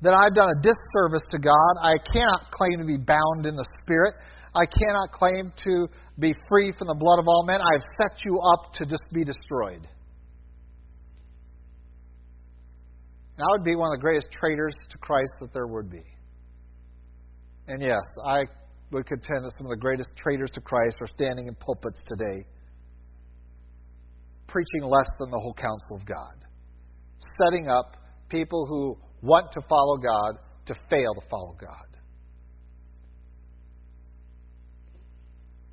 [0.02, 1.72] that I've done a disservice to God.
[1.82, 4.14] I cannot claim to be bound in the Spirit.
[4.54, 7.60] I cannot claim to be free from the blood of all men.
[7.60, 9.88] I have set you up to just be destroyed.
[13.38, 16.02] I would be one of the greatest traitors to Christ that there would be.
[17.66, 18.44] And yes, I
[18.92, 22.46] would contend that some of the greatest traitors to Christ are standing in pulpits today,
[24.46, 26.44] preaching less than the whole counsel of God,
[27.42, 27.96] setting up
[28.28, 31.86] people who want to follow God to fail to follow God.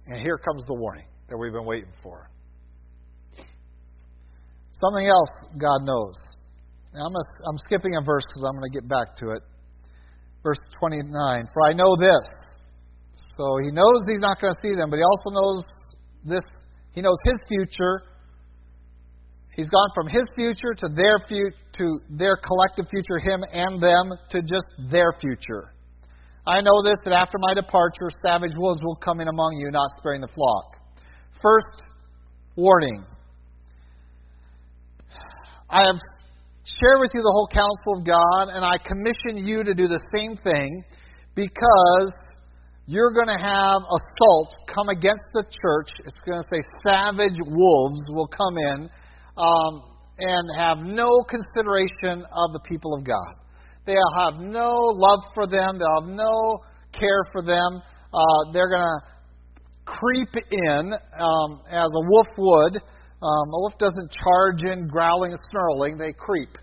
[0.07, 2.29] And here comes the warning that we've been waiting for.
[4.71, 6.15] Something else God knows.
[6.93, 9.43] Now I'm, a, I'm skipping a verse because I'm going to get back to it.
[10.41, 11.11] Verse 29
[11.53, 12.38] For I know this
[13.39, 15.63] so he knows he's not going to see them, but he also knows
[16.25, 16.43] this.
[16.91, 18.03] He knows his future.
[19.55, 24.11] He's gone from his future to their future, to their collective future, him and them,
[24.31, 25.71] to just their future.
[26.45, 29.87] I know this that after my departure, savage wolves will come in among you, not
[29.99, 30.75] sparing the flock.
[31.41, 31.83] First
[32.57, 33.05] warning
[35.69, 35.99] I have
[36.65, 40.01] shared with you the whole counsel of God, and I commission you to do the
[40.13, 40.83] same thing
[41.35, 42.11] because
[42.89, 45.89] you're going to have assaults come against the church.
[46.09, 48.89] It's going to say savage wolves will come in
[49.37, 49.73] um,
[50.17, 53.37] and have no consideration of the people of God.
[53.85, 57.77] They'll have no love for them, they'll have no care for them.
[58.11, 59.01] Uh, they're going to
[59.85, 62.81] creep in um, as a wolf would.
[63.21, 66.57] Um, a wolf doesn't charge in growling and snarling, they creep.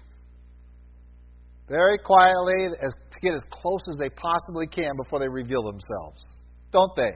[1.69, 2.95] Very quietly, as,
[3.27, 6.23] get as close as they possibly can before they reveal themselves.
[6.73, 7.13] Don't they?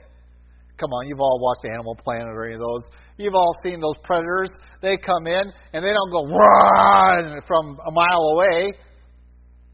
[0.78, 2.82] Come on, you've all watched Animal Planet or any of those.
[3.16, 4.48] You've all seen those predators.
[4.80, 8.72] They come in and they don't go run from a mile away.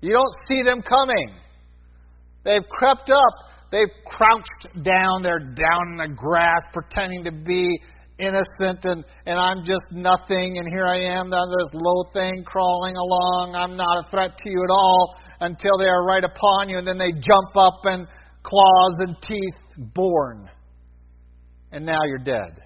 [0.01, 1.39] You don't see them coming.
[2.45, 3.35] They've crept up
[3.73, 5.23] They've crouched down.
[5.23, 7.69] They're down in the grass pretending to be
[8.19, 12.97] innocent and, and I'm just nothing and here I am on this low thing crawling
[12.97, 13.55] along.
[13.55, 16.87] I'm not a threat to you at all until they are right upon you and
[16.87, 18.07] then they jump up and
[18.43, 20.49] claws and teeth born.
[21.73, 22.63] And now you're dead.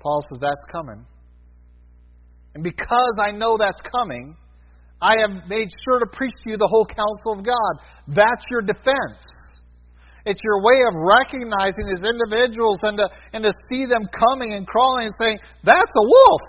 [0.00, 1.06] Paul says that's coming.
[2.54, 4.36] And because I know that's coming,
[5.00, 7.72] I have made sure to preach to you the whole counsel of God.
[8.06, 9.22] That's your defense.
[10.24, 14.66] It's your way of recognizing these individuals and to, and to see them coming and
[14.66, 16.42] crawling and saying, That's a wolf.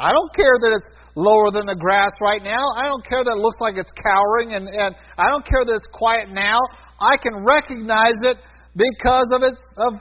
[0.00, 2.64] I don't care that it's lower than the grass right now.
[2.80, 5.76] I don't care that it looks like it's cowering and, and I don't care that
[5.76, 6.56] it's quiet now.
[6.96, 8.40] I can recognize it
[8.72, 9.92] because of it of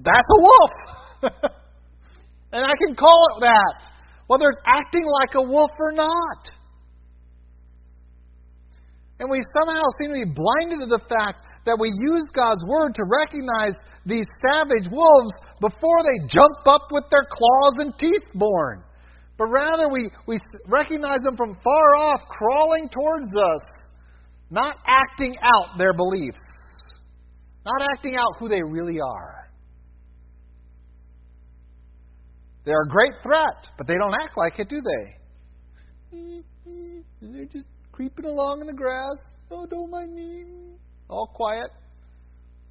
[0.00, 0.72] that's a wolf.
[2.56, 3.92] and I can call it that
[4.32, 6.42] whether it's acting like a wolf or not.
[9.20, 12.96] And we somehow seem to be blinded to the fact that we use God's Word
[12.96, 18.82] to recognize these savage wolves before they jump up with their claws and teeth born.
[19.38, 23.60] But rather, we, we recognize them from far off, crawling towards us,
[24.50, 26.38] not acting out their beliefs,
[27.64, 29.42] not acting out who they really are.
[32.64, 35.16] They're a great threat, but they don't act like it, do they?
[37.22, 39.18] They're just creeping along in the grass.
[39.50, 40.44] Oh, don't mind me.
[41.08, 41.70] All quiet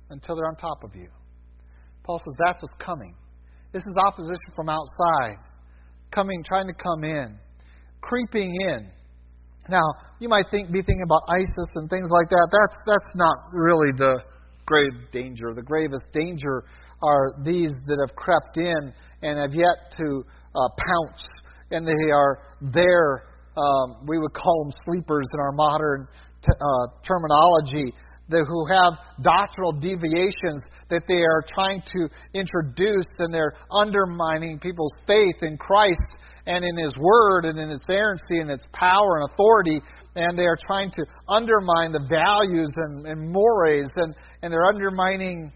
[0.09, 1.07] until they're on top of you.
[2.03, 3.15] Paul says that's what's coming.
[3.71, 5.37] This is opposition from outside,
[6.11, 7.37] coming, trying to come in,
[8.01, 8.89] creeping in.
[9.69, 9.85] Now,
[10.19, 12.47] you might think, be thinking about ISIS and things like that.
[12.51, 14.21] That's that's not really the
[14.65, 15.53] grave danger.
[15.55, 16.63] The gravest danger
[17.03, 20.23] are these that have crept in and have yet to
[20.55, 21.23] uh, pounce,
[21.71, 23.27] and they are there.
[23.57, 26.07] Um, we would call them sleepers in our modern
[26.41, 27.93] t- uh, terminology.
[28.29, 34.93] The, who have doctrinal deviations that they are trying to introduce, and they're undermining people's
[35.07, 35.99] faith in Christ
[36.45, 39.81] and in His Word and in its inerrancy and its power and authority.
[40.15, 44.13] And they are trying to undermine the values and, and mores, and,
[44.43, 45.51] and they're undermining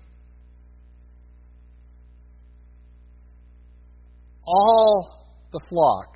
[4.45, 6.15] all the flock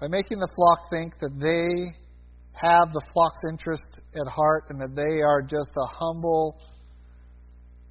[0.00, 1.97] by making the flock think that they
[2.60, 3.82] have the flock's interest
[4.14, 6.58] at heart and that they are just a humble,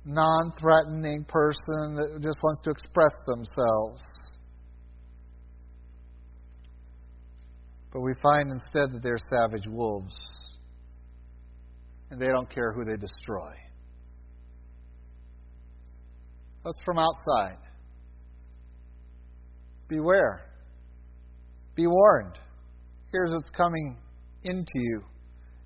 [0.03, 4.03] non threatening person that just wants to express themselves.
[7.93, 10.15] But we find instead that they're savage wolves
[12.11, 13.53] and they don't care who they destroy.
[16.65, 17.57] That's from outside.
[19.87, 20.41] Beware.
[21.75, 22.37] Be warned.
[23.11, 23.97] Here's what's coming
[24.49, 25.01] into you.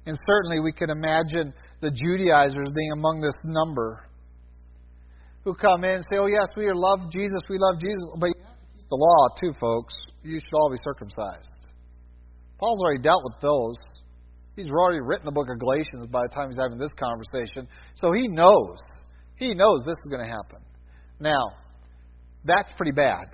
[0.06, 4.10] And certainly we can imagine the Judaizers being among this number
[5.44, 8.02] who come in and say, Oh, yes, we love Jesus, we love Jesus.
[8.18, 9.94] But you have to keep the law, too, folks.
[10.24, 11.72] You should all be circumcised.
[12.60, 13.78] Paul's already dealt with those.
[14.56, 17.68] He's already written the book of Galatians by the time he's having this conversation.
[17.96, 18.78] So he knows.
[19.36, 20.62] He knows this is going to happen.
[21.20, 21.42] Now,
[22.46, 23.26] that's pretty bad.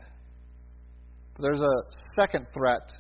[1.36, 1.76] But there's a
[2.16, 2.93] second threat,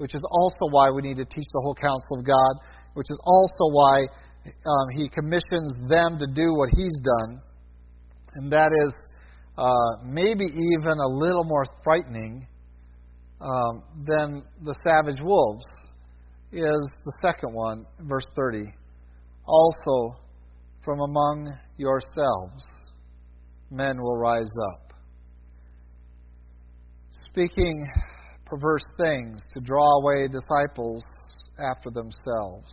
[0.00, 2.52] which is also why we need to teach the whole counsel of God,
[2.94, 7.42] which is also why um, He commissions them to do what He's done,
[8.36, 8.94] and that is
[9.58, 12.46] uh, maybe even a little more frightening
[13.42, 15.66] um, than the savage wolves.
[16.52, 18.62] Is the second one, verse 30.
[19.46, 20.16] Also
[20.84, 21.46] from among
[21.76, 22.64] yourselves
[23.70, 24.92] men will rise up.
[27.12, 27.86] Speaking
[28.50, 31.02] perverse things to draw away disciples
[31.58, 32.68] after themselves.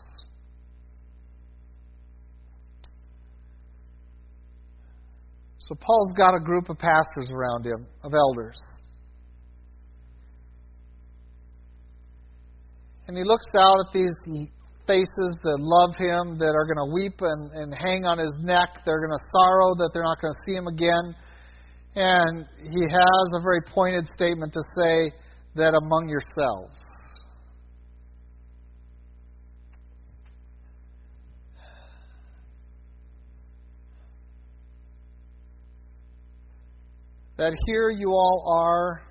[5.59, 8.57] So Paul's got a group of pastors around him, of elders.
[13.07, 14.47] And he looks out at these
[14.87, 18.79] faces that love him, that are going to weep and, and hang on his neck.
[18.85, 21.15] They're going to sorrow that they're not going to see him again.
[21.95, 25.11] And he has a very pointed statement to say
[25.57, 26.77] that among yourselves.
[37.37, 39.03] That here you all are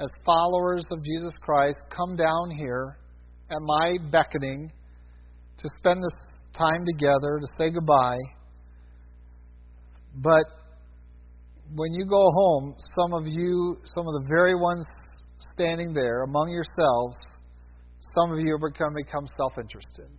[0.00, 2.98] as followers of Jesus Christ, come down here
[3.50, 4.72] at my beckoning
[5.58, 8.18] to spend this time together, to say goodbye.
[10.16, 10.44] But
[11.74, 14.84] when you go home, some of you, some of the very ones
[15.54, 17.16] standing there among yourselves,
[18.14, 20.10] some of you are going to become self interested.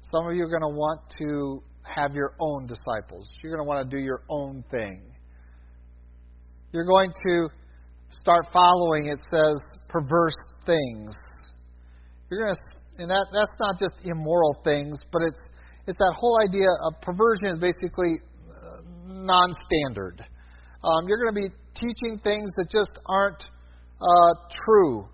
[0.00, 3.28] Some of you are going to want to have your own disciples.
[3.42, 5.02] You're going to want to do your own thing.
[6.72, 7.48] You're going to
[8.20, 9.56] start following, it says,
[9.88, 11.14] perverse things.
[12.30, 15.38] You're going to, and that, that's not just immoral things, but it's,
[15.86, 18.18] it's that whole idea of perversion is basically
[18.48, 20.24] uh, non standard.
[20.82, 23.44] Um, you're going to be teaching things that just aren't
[24.00, 24.32] uh,
[24.64, 25.08] true.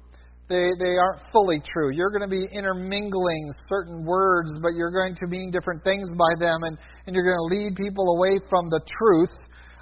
[0.51, 1.95] They, they aren't fully true.
[1.95, 6.33] You're going to be intermingling certain words, but you're going to mean different things by
[6.43, 6.77] them, and,
[7.07, 9.31] and you're going to lead people away from the truth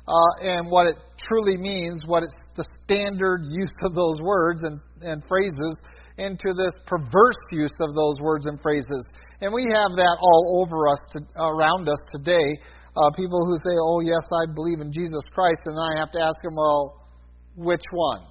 [0.04, 4.80] uh, and what it truly means, what it's the standard use of those words and,
[5.00, 5.72] and phrases,
[6.18, 9.04] into this perverse use of those words and phrases.
[9.40, 12.58] And we have that all over us, to, around us today.
[12.96, 16.20] Uh, people who say, "Oh yes, I believe in Jesus Christ," and I have to
[16.20, 17.06] ask them, "Well,
[17.54, 18.26] which one?"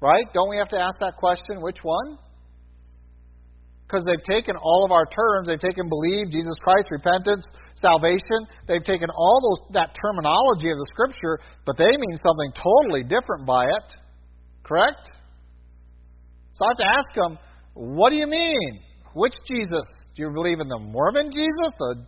[0.00, 0.24] Right?
[0.32, 1.60] Don't we have to ask that question?
[1.60, 2.18] Which one?
[3.86, 5.48] Because they've taken all of our terms.
[5.48, 7.44] They've taken believe, Jesus Christ, repentance,
[7.74, 8.46] salvation.
[8.66, 13.46] They've taken all those that terminology of the Scripture, but they mean something totally different
[13.46, 13.96] by it.
[14.62, 15.10] Correct?
[16.52, 17.38] So I have to ask them,
[17.74, 18.80] what do you mean?
[19.14, 19.86] Which Jesus?
[20.14, 22.06] Do you believe in the Mormon Jesus, the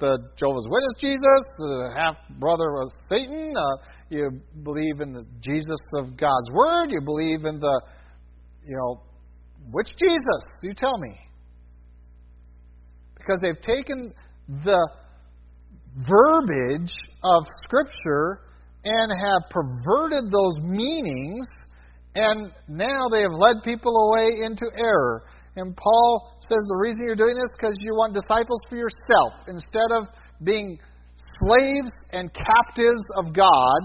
[0.00, 3.54] the Jehovah's Witness Jesus, the half brother of Satan?
[3.56, 3.76] Uh,
[4.10, 6.90] you believe in the Jesus of God's Word?
[6.90, 7.82] You believe in the,
[8.64, 9.02] you know,
[9.70, 10.44] which Jesus?
[10.62, 11.18] You tell me.
[13.16, 14.12] Because they've taken
[14.48, 14.90] the
[15.96, 16.92] verbiage
[17.22, 18.40] of Scripture
[18.84, 21.46] and have perverted those meanings,
[22.14, 25.24] and now they have led people away into error.
[25.56, 29.32] And Paul says the reason you're doing this is because you want disciples for yourself.
[29.46, 30.08] Instead of
[30.42, 30.78] being
[31.40, 33.80] slaves and captives of God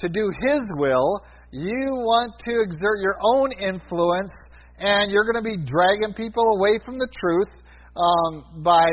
[0.00, 1.20] to do His will,
[1.52, 4.30] you want to exert your own influence,
[4.78, 7.48] and you're going to be dragging people away from the truth
[7.96, 8.84] um, by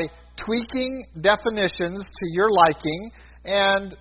[0.46, 3.10] tweaking definitions to your liking,
[3.44, 3.96] and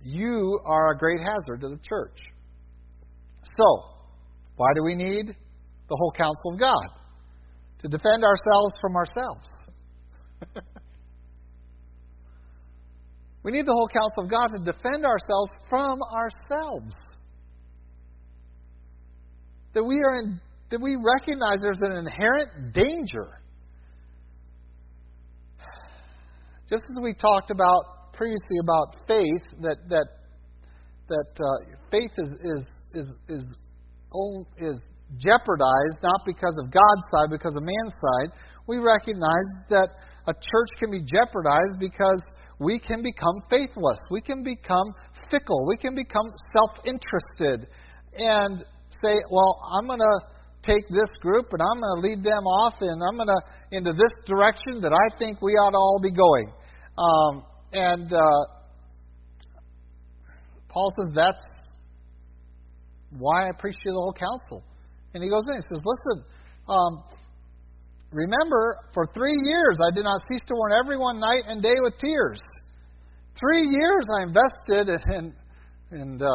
[0.00, 2.18] you are a great hazard to the church.
[3.42, 3.84] So,
[4.56, 7.01] why do we need the whole counsel of God?
[7.82, 9.48] To defend ourselves from ourselves.
[13.42, 16.94] we need the whole counsel of God to defend ourselves from ourselves.
[19.74, 23.42] That we are in, that we recognize there's an inherent danger
[26.72, 30.06] Just as we talked about previously about faith, that that
[31.06, 33.54] that uh, faith is is is is
[34.56, 34.82] is
[35.18, 38.30] jeopardized not because of God's side, because of man's side.
[38.66, 39.88] We recognize that
[40.26, 42.20] a church can be jeopardized because
[42.60, 43.98] we can become faithless.
[44.10, 44.94] We can become
[45.30, 45.66] fickle.
[45.66, 47.66] We can become self-interested
[48.14, 48.64] and
[49.02, 50.18] say, "Well, I'm going to
[50.62, 53.42] take this group and I'm going to lead them off and I'm going to
[53.72, 56.52] into this direction that I think we ought to all be going."
[56.96, 58.44] Um, and uh,
[60.68, 61.42] Paul says that's
[63.18, 64.62] why I preach to the whole counsel.
[65.14, 66.24] And he goes in and he says, Listen,
[66.68, 67.04] um,
[68.12, 71.94] remember, for three years I did not cease to warn everyone night and day with
[71.98, 72.40] tears.
[73.38, 75.34] Three years I invested in,
[75.90, 76.28] in uh,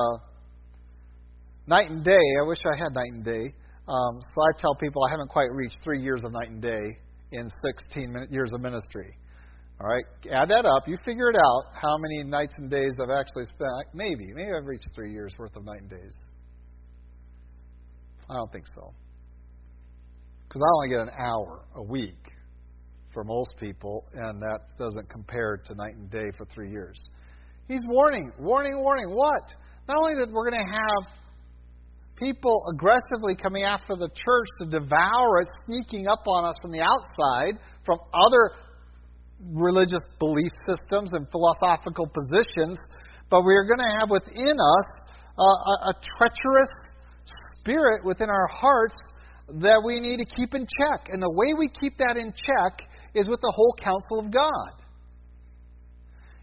[1.67, 2.25] night and day.
[2.41, 3.53] I wish I had night and day.
[3.87, 6.97] Um, so I tell people I haven't quite reached three years of night and day
[7.31, 9.15] in 16 years of ministry.
[9.79, 10.87] All right, add that up.
[10.87, 13.69] You figure it out how many nights and days I've actually spent.
[13.93, 16.17] Maybe, maybe I've reached three years worth of night and days.
[18.29, 18.93] I don't think so.
[20.47, 22.31] Because I only get an hour a week
[23.13, 26.99] for most people, and that doesn't compare to night and day for three years.
[27.67, 29.09] He's warning, warning, warning.
[29.13, 29.53] What?
[29.87, 31.11] Not only that we're going to have
[32.15, 36.81] people aggressively coming after the church to devour it, sneaking up on us from the
[36.81, 38.51] outside, from other
[39.53, 42.77] religious belief systems and philosophical positions,
[43.29, 44.87] but we are going to have within us
[45.37, 46.69] uh, a, a treacherous
[47.67, 48.95] spirit within our hearts
[49.59, 51.09] that we need to keep in check.
[51.11, 54.71] And the way we keep that in check is with the whole counsel of God.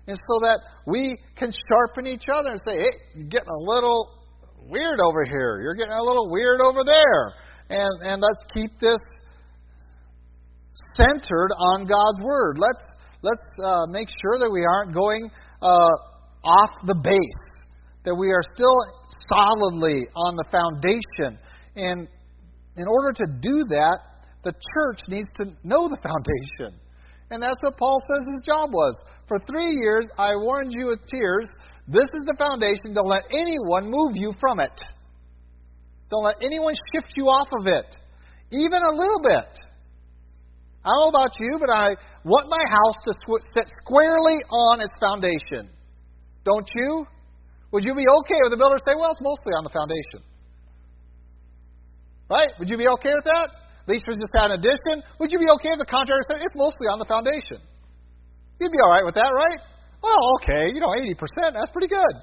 [0.06, 4.20] And so that we can sharpen each other and say, hey, you're getting a little
[4.68, 5.60] weird over here.
[5.62, 7.32] You're getting a little weird over there.
[7.70, 9.00] And, and let's keep this
[10.92, 12.58] centered on God's Word.
[12.58, 12.84] Let's,
[13.22, 15.30] let's uh, make sure that we aren't going
[15.62, 15.90] uh,
[16.44, 17.48] off the base,
[18.04, 18.76] that we are still
[19.28, 21.38] solidly on the foundation.
[21.76, 22.08] And
[22.76, 23.98] in order to do that,
[24.42, 26.78] the church needs to know the foundation.
[27.30, 28.94] And that's what Paul says his job was.
[29.26, 31.48] For three years, I warned you with tears.
[31.88, 32.94] This is the foundation.
[32.94, 34.78] Don't let anyone move you from it.
[36.10, 37.96] Don't let anyone shift you off of it,
[38.52, 39.48] even a little bit.
[40.84, 41.88] I don't know about you, but I
[42.24, 43.14] want my house to
[43.56, 45.70] sit squarely on its foundation.
[46.44, 47.06] Don't you?
[47.74, 50.22] Would you be okay with the builder say, well, it's mostly on the foundation?
[52.30, 52.54] Right?
[52.62, 53.50] Would you be okay with that?
[53.50, 55.02] At least we just had an addition.
[55.18, 57.58] Would you be okay if the contractor said it's mostly on the foundation?
[58.62, 59.58] You'd be all right with that, right?
[59.98, 61.18] Well, okay, you know, 80%,
[61.50, 62.14] that's pretty good.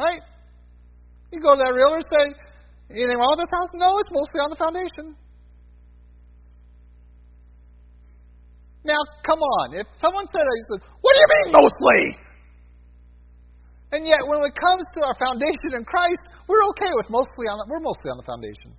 [0.00, 0.24] Right?
[1.36, 2.24] You go to that realtor and say,
[2.96, 3.68] anything wrong with this house?
[3.76, 5.12] No, it's mostly on the foundation.
[8.88, 9.76] Now, come on.
[9.76, 12.25] If someone said, I said, what do you mean mostly?
[13.92, 17.62] And yet, when it comes to our foundation in Christ, we're okay with mostly on
[17.62, 18.74] the, we're mostly on the foundation.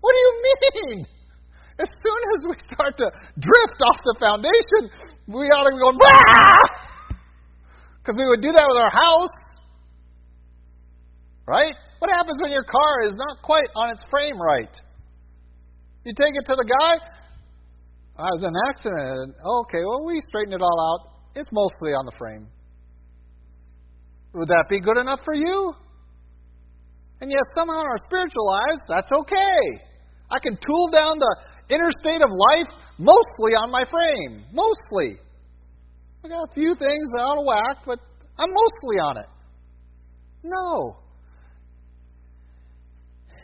[0.00, 1.06] What do you mean?
[1.78, 4.92] As soon as we start to drift off the foundation,
[5.28, 6.82] we ought to be going, ah!
[8.02, 9.34] because we would do that with our house.
[11.46, 11.74] Right?
[11.98, 14.70] What happens when your car is not quite on its frame right?
[16.04, 16.94] You take it to the guy.
[18.18, 19.36] I was in an accident.
[19.64, 21.14] Okay, well, we straightened it all out.
[21.34, 22.48] It's mostly on the frame.
[24.34, 25.74] Would that be good enough for you?
[27.20, 29.62] And yet, somehow in our spiritual lives, that's okay.
[30.30, 31.36] I can tool down the
[31.68, 32.68] interstate of life
[32.98, 34.44] mostly on my frame.
[34.52, 35.20] Mostly.
[36.24, 37.98] I got a few things out of whack, but
[38.38, 39.26] I'm mostly on it.
[40.42, 40.96] No.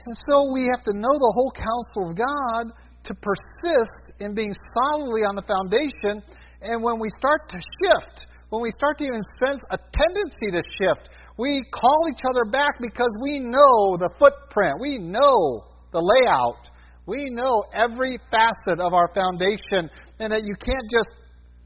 [0.06, 2.72] And so we have to know the whole counsel of God
[3.04, 6.22] to persist in being solidly on the foundation.
[6.62, 10.62] And when we start to shift, when we start to even sense a tendency to
[10.80, 16.70] shift, we call each other back because we know the footprint, we know the layout,
[17.06, 19.88] we know every facet of our foundation,
[20.18, 21.08] and that you can't just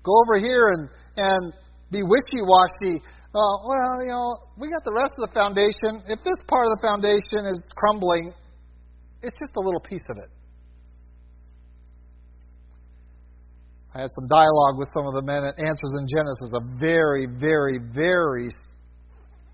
[0.05, 1.53] go over here and, and
[1.91, 3.01] be wishy washy.
[3.35, 6.05] Uh, well, you know, we got the rest of the foundation.
[6.07, 8.35] If this part of the foundation is crumbling,
[9.23, 10.31] it's just a little piece of it.
[13.95, 17.27] I had some dialogue with some of the men at Answers in Genesis, a very,
[17.27, 18.49] very, very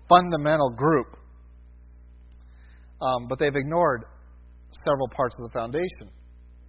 [0.07, 1.07] fundamental group.
[3.01, 4.05] Um, but they've ignored
[4.85, 6.09] several parts of the foundation.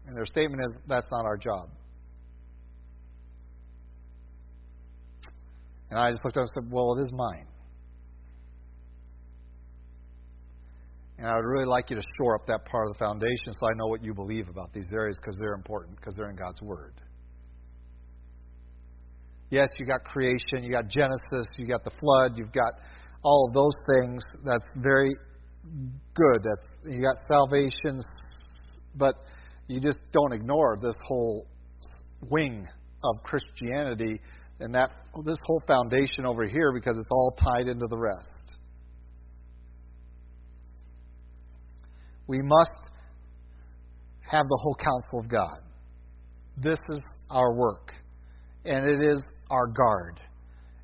[0.07, 1.69] And their statement is that's not our job.
[5.91, 7.47] And I just looked up and said, well, it is mine.
[11.19, 13.67] And I would really like you to shore up that part of the foundation so
[13.67, 16.63] I know what you believe about these areas because they're important, because they're in God's
[16.63, 16.95] Word.
[19.51, 22.73] Yes, you got creation, you got Genesis, you got the flood, you've got
[23.23, 24.23] all of those things.
[24.45, 25.11] That's very
[26.15, 26.43] good.
[26.43, 28.01] That's you got salvation,
[28.95, 29.15] but
[29.67, 31.47] you just don't ignore this whole
[32.29, 32.67] wing
[33.05, 34.21] of Christianity
[34.61, 34.91] and that
[35.25, 38.55] this whole foundation over here because it's all tied into the rest.
[42.27, 42.89] We must
[44.31, 45.61] have the whole counsel of God.
[46.57, 47.93] This is our work,
[48.65, 50.21] and it is our guard.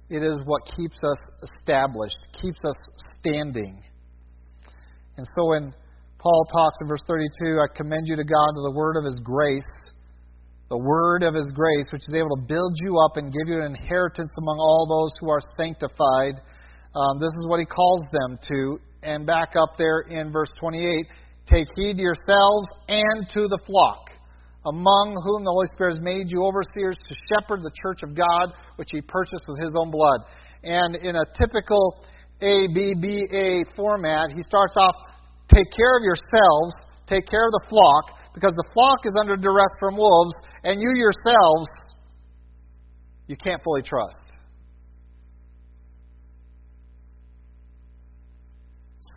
[0.08, 2.76] It is what keeps us established, keeps us
[3.18, 3.82] standing.
[5.16, 5.74] And so when
[6.18, 9.18] Paul talks in verse 32, I commend you to God to the word of his
[9.24, 9.90] grace,
[10.68, 13.62] the word of his grace, which is able to build you up and give you
[13.62, 16.42] an inheritance among all those who are sanctified.
[16.94, 18.78] Um, this is what he calls them to.
[19.02, 21.06] And back up there in verse 28,
[21.46, 24.10] take heed to yourselves and to the flock
[24.66, 28.52] among whom the Holy Spirit has made you overseers to shepherd the church of God,
[28.76, 30.26] which he purchased with his own blood.
[30.62, 32.02] And in a typical
[32.42, 34.94] ABBA format, he starts off,
[35.48, 36.74] take care of yourselves,
[37.06, 40.90] take care of the flock, because the flock is under duress from wolves, and you
[40.98, 41.68] yourselves,
[43.26, 44.32] you can't fully trust.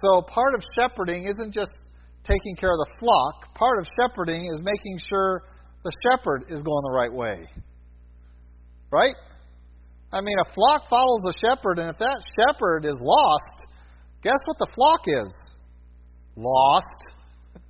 [0.02, 1.72] So part of shepherding isn't just
[2.30, 3.54] taking care of the flock.
[3.56, 5.44] Part of shepherding is making sure
[5.84, 7.46] the shepherd is going the right way.
[8.92, 9.16] Right?
[10.12, 13.68] I mean, a flock follows the shepherd, and if that shepherd is lost,
[14.24, 15.36] guess what the flock is?
[16.36, 16.86] Lost.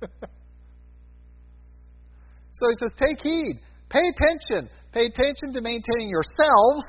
[2.52, 4.70] so he says, take heed, pay attention.
[4.92, 6.84] Pay attention to maintaining yourselves,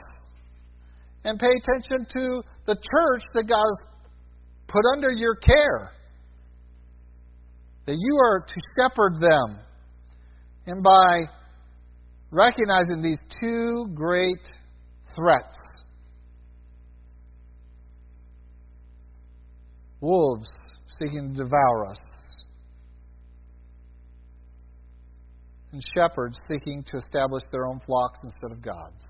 [1.24, 3.78] and pay attention to the church that God has
[4.68, 5.92] put under your care.
[7.86, 9.60] That you are to shepherd them.
[10.68, 11.22] And by
[12.30, 14.50] recognizing these two great
[15.16, 15.58] threats
[20.02, 20.48] wolves
[21.00, 22.00] seeking to devour us,
[25.72, 29.06] and shepherds seeking to establish their own flocks instead of God's.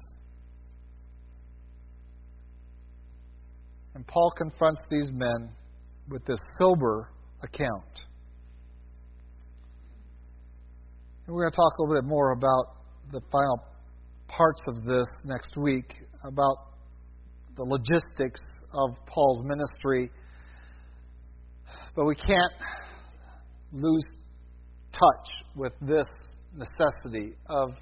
[3.96, 5.54] And Paul confronts these men
[6.08, 7.10] with this sober
[7.42, 8.06] account.
[11.32, 12.76] And we're going to talk a little bit more about
[13.14, 13.64] the final
[14.28, 16.58] parts of this next week, about
[17.56, 18.42] the logistics
[18.74, 20.12] of Paul's ministry.
[21.96, 22.52] But we can't
[23.72, 24.04] lose
[24.92, 26.06] touch with this
[26.54, 27.76] necessity of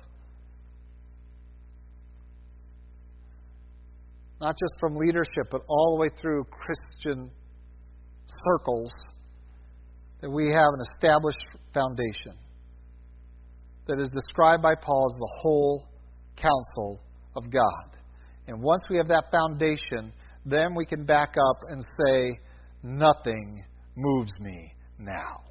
[4.40, 7.32] not just from leadership, but all the way through Christian
[8.46, 8.94] circles,
[10.22, 12.38] that we have an established foundation
[13.90, 15.88] that is described by Paul as the whole
[16.38, 17.02] counsel
[17.36, 17.98] of God.
[18.48, 20.14] And once we have that foundation,
[20.46, 22.40] then we can back up and say,
[22.82, 23.64] Nothing
[23.96, 25.42] moves me now.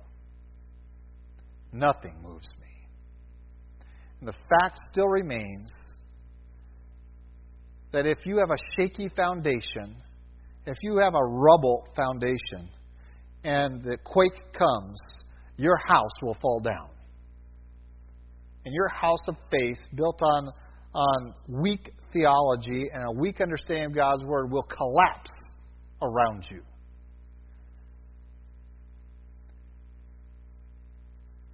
[1.73, 3.87] Nothing moves me.
[4.21, 5.71] And the fact still remains
[7.93, 9.97] that if you have a shaky foundation,
[10.65, 12.71] if you have a rubble foundation,
[13.45, 14.99] and the quake comes,
[15.57, 16.89] your house will fall down.
[18.69, 20.53] And your house of faith, built on,
[20.93, 25.31] on weak theology and a weak understanding of God's Word, will collapse
[26.03, 26.61] around you.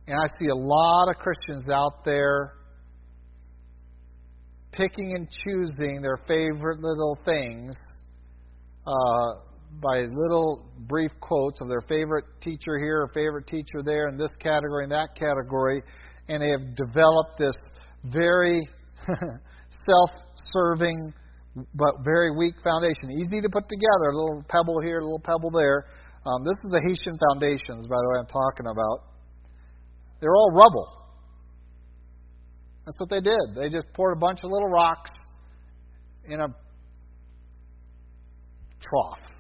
[0.09, 2.55] And I see a lot of Christians out there
[4.73, 7.77] picking and choosing their favorite little things
[8.89, 9.35] uh,
[9.81, 14.33] by little brief quotes of their favorite teacher here or favorite teacher there in this
[14.41, 15.81] category and that category,
[16.29, 17.57] and they have developed this
[18.05, 18.61] very
[19.89, 20.11] self
[20.53, 21.13] serving
[21.75, 23.13] but very weak foundation.
[23.13, 25.87] Easy to put together, a little pebble here, a little pebble there.
[26.27, 29.15] Um, this is the Haitian foundations, by the way, I'm talking about.
[30.21, 30.89] They're all rubble.
[32.87, 33.55] That's what they did.
[33.55, 35.11] They just poured a bunch of little rocks
[36.29, 36.49] in a
[38.81, 39.34] trough.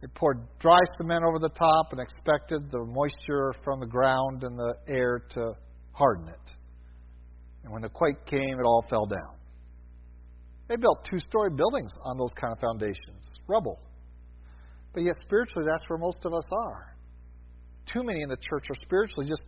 [0.00, 4.56] They poured dry cement over the top and expected the moisture from the ground and
[4.56, 5.52] the air to
[5.92, 6.52] harden it.
[7.64, 9.34] And when the quake came, it all fell down.
[10.68, 13.80] They built two story buildings on those kind of foundations rubble.
[14.94, 16.94] But yet, spiritually, that's where most of us are
[17.92, 19.42] too many in the church are spiritually just,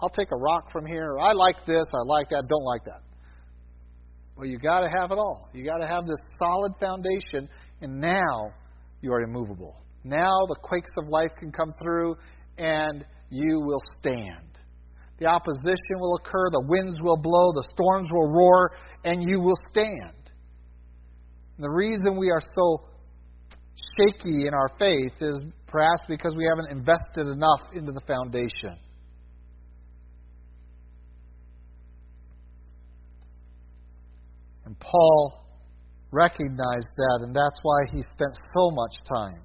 [0.00, 1.18] I'll take a rock from here.
[1.18, 1.84] I like this.
[1.92, 2.44] I like that.
[2.48, 3.02] Don't like that.
[4.36, 5.48] Well, you got to have it all.
[5.52, 7.48] You got to have this solid foundation,
[7.80, 8.50] and now
[9.00, 9.76] you are immovable.
[10.04, 12.16] Now the quakes of life can come through,
[12.58, 14.58] and you will stand.
[15.18, 18.72] The opposition will occur, the winds will blow, the storms will roar,
[19.04, 20.14] and you will stand.
[21.56, 22.84] And the reason we are so
[23.96, 28.76] shaky in our faith is perhaps because we haven't invested enough into the foundation.
[34.66, 35.46] And Paul
[36.10, 39.42] recognized that, and that's why he spent so much time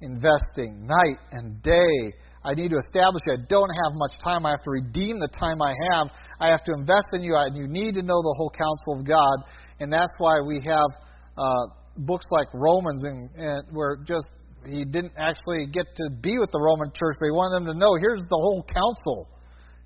[0.00, 2.12] investing night and day.
[2.42, 4.46] I need to establish I don't have much time.
[4.46, 6.08] I have to redeem the time I have.
[6.40, 9.06] I have to invest in you, and you need to know the whole counsel of
[9.06, 9.36] God.
[9.78, 10.90] And that's why we have
[11.36, 11.64] uh,
[11.98, 14.26] books like Romans, and, and where just
[14.66, 17.78] he didn't actually get to be with the Roman church, but he wanted them to
[17.78, 19.28] know here's the whole counsel.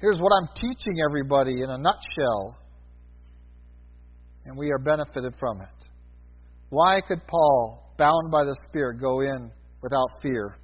[0.01, 2.59] Here's what I'm teaching everybody in a nutshell.
[4.47, 5.89] And we are benefited from it.
[6.69, 9.51] Why could Paul, bound by the Spirit, go in
[9.85, 10.57] without fear?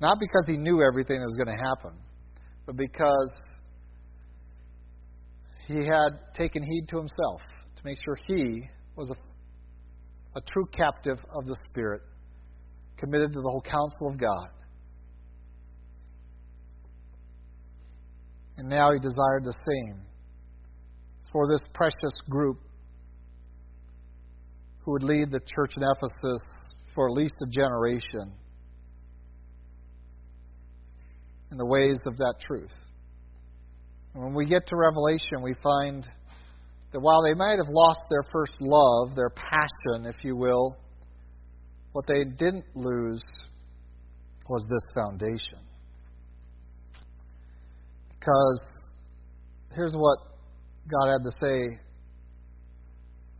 [0.00, 1.98] Not because he knew everything that was going to happen,
[2.66, 3.30] but because
[5.66, 7.40] he had taken heed to himself
[7.76, 8.62] to make sure he
[8.96, 12.02] was a, a true captive of the Spirit
[12.98, 14.48] committed to the whole counsel of God.
[18.58, 20.02] And now he desired the same
[21.32, 22.58] for this precious group
[24.84, 26.42] who would lead the church in Ephesus
[26.94, 28.32] for at least a generation.
[31.52, 32.72] in the ways of that truth.
[34.14, 36.08] And when we get to Revelation, we find
[36.92, 40.76] that while they might have lost their first love, their passion, if you will,
[41.92, 43.22] what they didn't lose
[44.48, 45.60] was this foundation.
[48.18, 48.70] Because
[49.74, 50.18] here's what
[50.88, 51.78] God had to say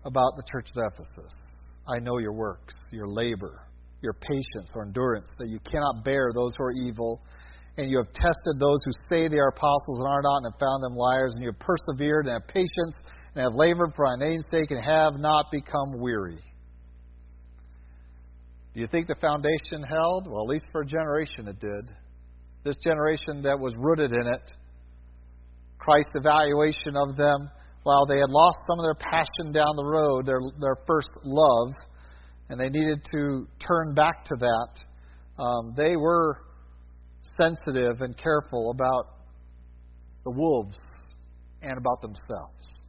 [0.05, 1.51] about the church of Ephesus
[1.89, 3.66] I know your works, your labor,
[4.03, 7.20] your patience or endurance, that you cannot bear those who are evil.
[7.76, 10.61] And you have tested those who say they are apostles and are not, and have
[10.61, 11.33] found them liars.
[11.35, 13.01] And you have persevered and have patience
[13.35, 16.39] and have labored for my name's sake and have not become weary.
[18.74, 20.28] Do you think the foundation held?
[20.28, 21.91] Well, at least for a generation it did.
[22.64, 24.53] This generation that was rooted in it,
[25.78, 27.51] Christ's evaluation of them,
[27.83, 31.74] while they had lost some of their passion down the road, their, their first love,
[32.49, 36.43] and they needed to turn back to that, um, they were
[37.41, 39.16] sensitive and careful about
[40.24, 40.78] the wolves
[41.62, 42.83] and about themselves.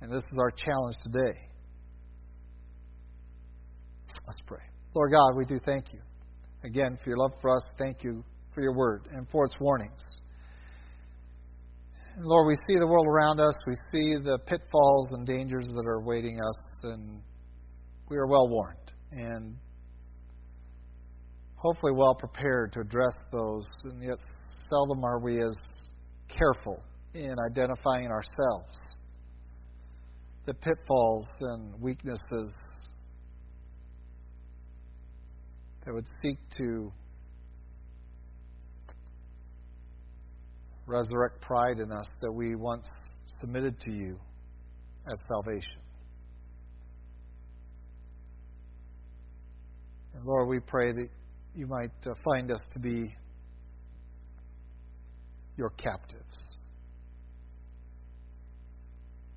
[0.00, 1.38] And this is our challenge today.
[4.26, 4.62] Let's pray.
[4.94, 6.00] Lord God, we do thank you
[6.64, 7.62] again for your love for us.
[7.78, 8.24] Thank you
[8.54, 10.19] for your word and for its warnings.
[12.16, 13.54] And Lord, we see the world around us.
[13.66, 17.22] We see the pitfalls and dangers that are awaiting us, and
[18.08, 19.56] we are well warned and
[21.56, 23.66] hopefully well prepared to address those.
[23.84, 24.16] And yet,
[24.68, 25.56] seldom are we as
[26.28, 26.82] careful
[27.14, 28.78] in identifying ourselves
[30.46, 32.84] the pitfalls and weaknesses
[35.84, 36.90] that would seek to
[40.90, 42.86] resurrect pride in us that we once
[43.40, 44.18] submitted to you
[45.06, 45.80] as salvation.
[50.14, 51.08] And Lord, we pray that
[51.54, 53.14] you might uh, find us to be
[55.56, 56.56] your captives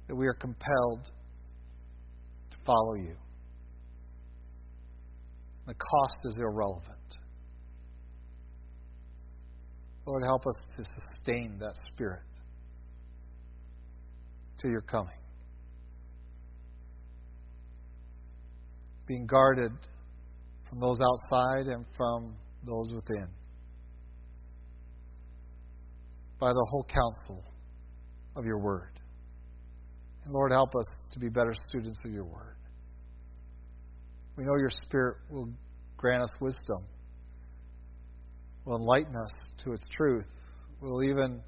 [0.07, 1.05] that we are compelled
[2.51, 3.15] to follow you.
[5.65, 7.02] The cost is irrelevant.
[10.05, 12.23] Lord, help us to sustain that spirit
[14.59, 15.13] till your coming.
[19.07, 19.71] Being guarded
[20.69, 22.35] from those outside and from
[22.65, 23.27] those within
[26.39, 27.43] by the whole counsel
[28.35, 28.99] of your word.
[30.25, 32.57] And Lord, help us to be better students of your word.
[34.35, 35.49] We know your Spirit will
[35.95, 36.85] grant us wisdom,
[38.65, 39.31] will enlighten us
[39.63, 40.25] to its truth,
[40.83, 41.41] We'll even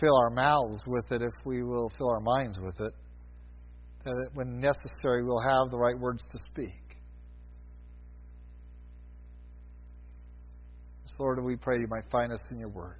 [0.00, 2.94] fill our mouths with it if we will fill our minds with it.
[4.04, 6.96] That when necessary, we'll have the right words to speak.
[11.04, 12.96] So, Lord, we pray you might find us in your word.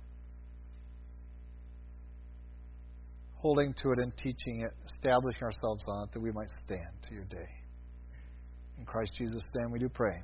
[3.41, 7.15] holding to it and teaching it, establishing ourselves on it, that we might stand to
[7.15, 7.49] your day.
[8.79, 10.15] In Christ Jesus' name we do pray.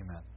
[0.00, 0.31] Amen.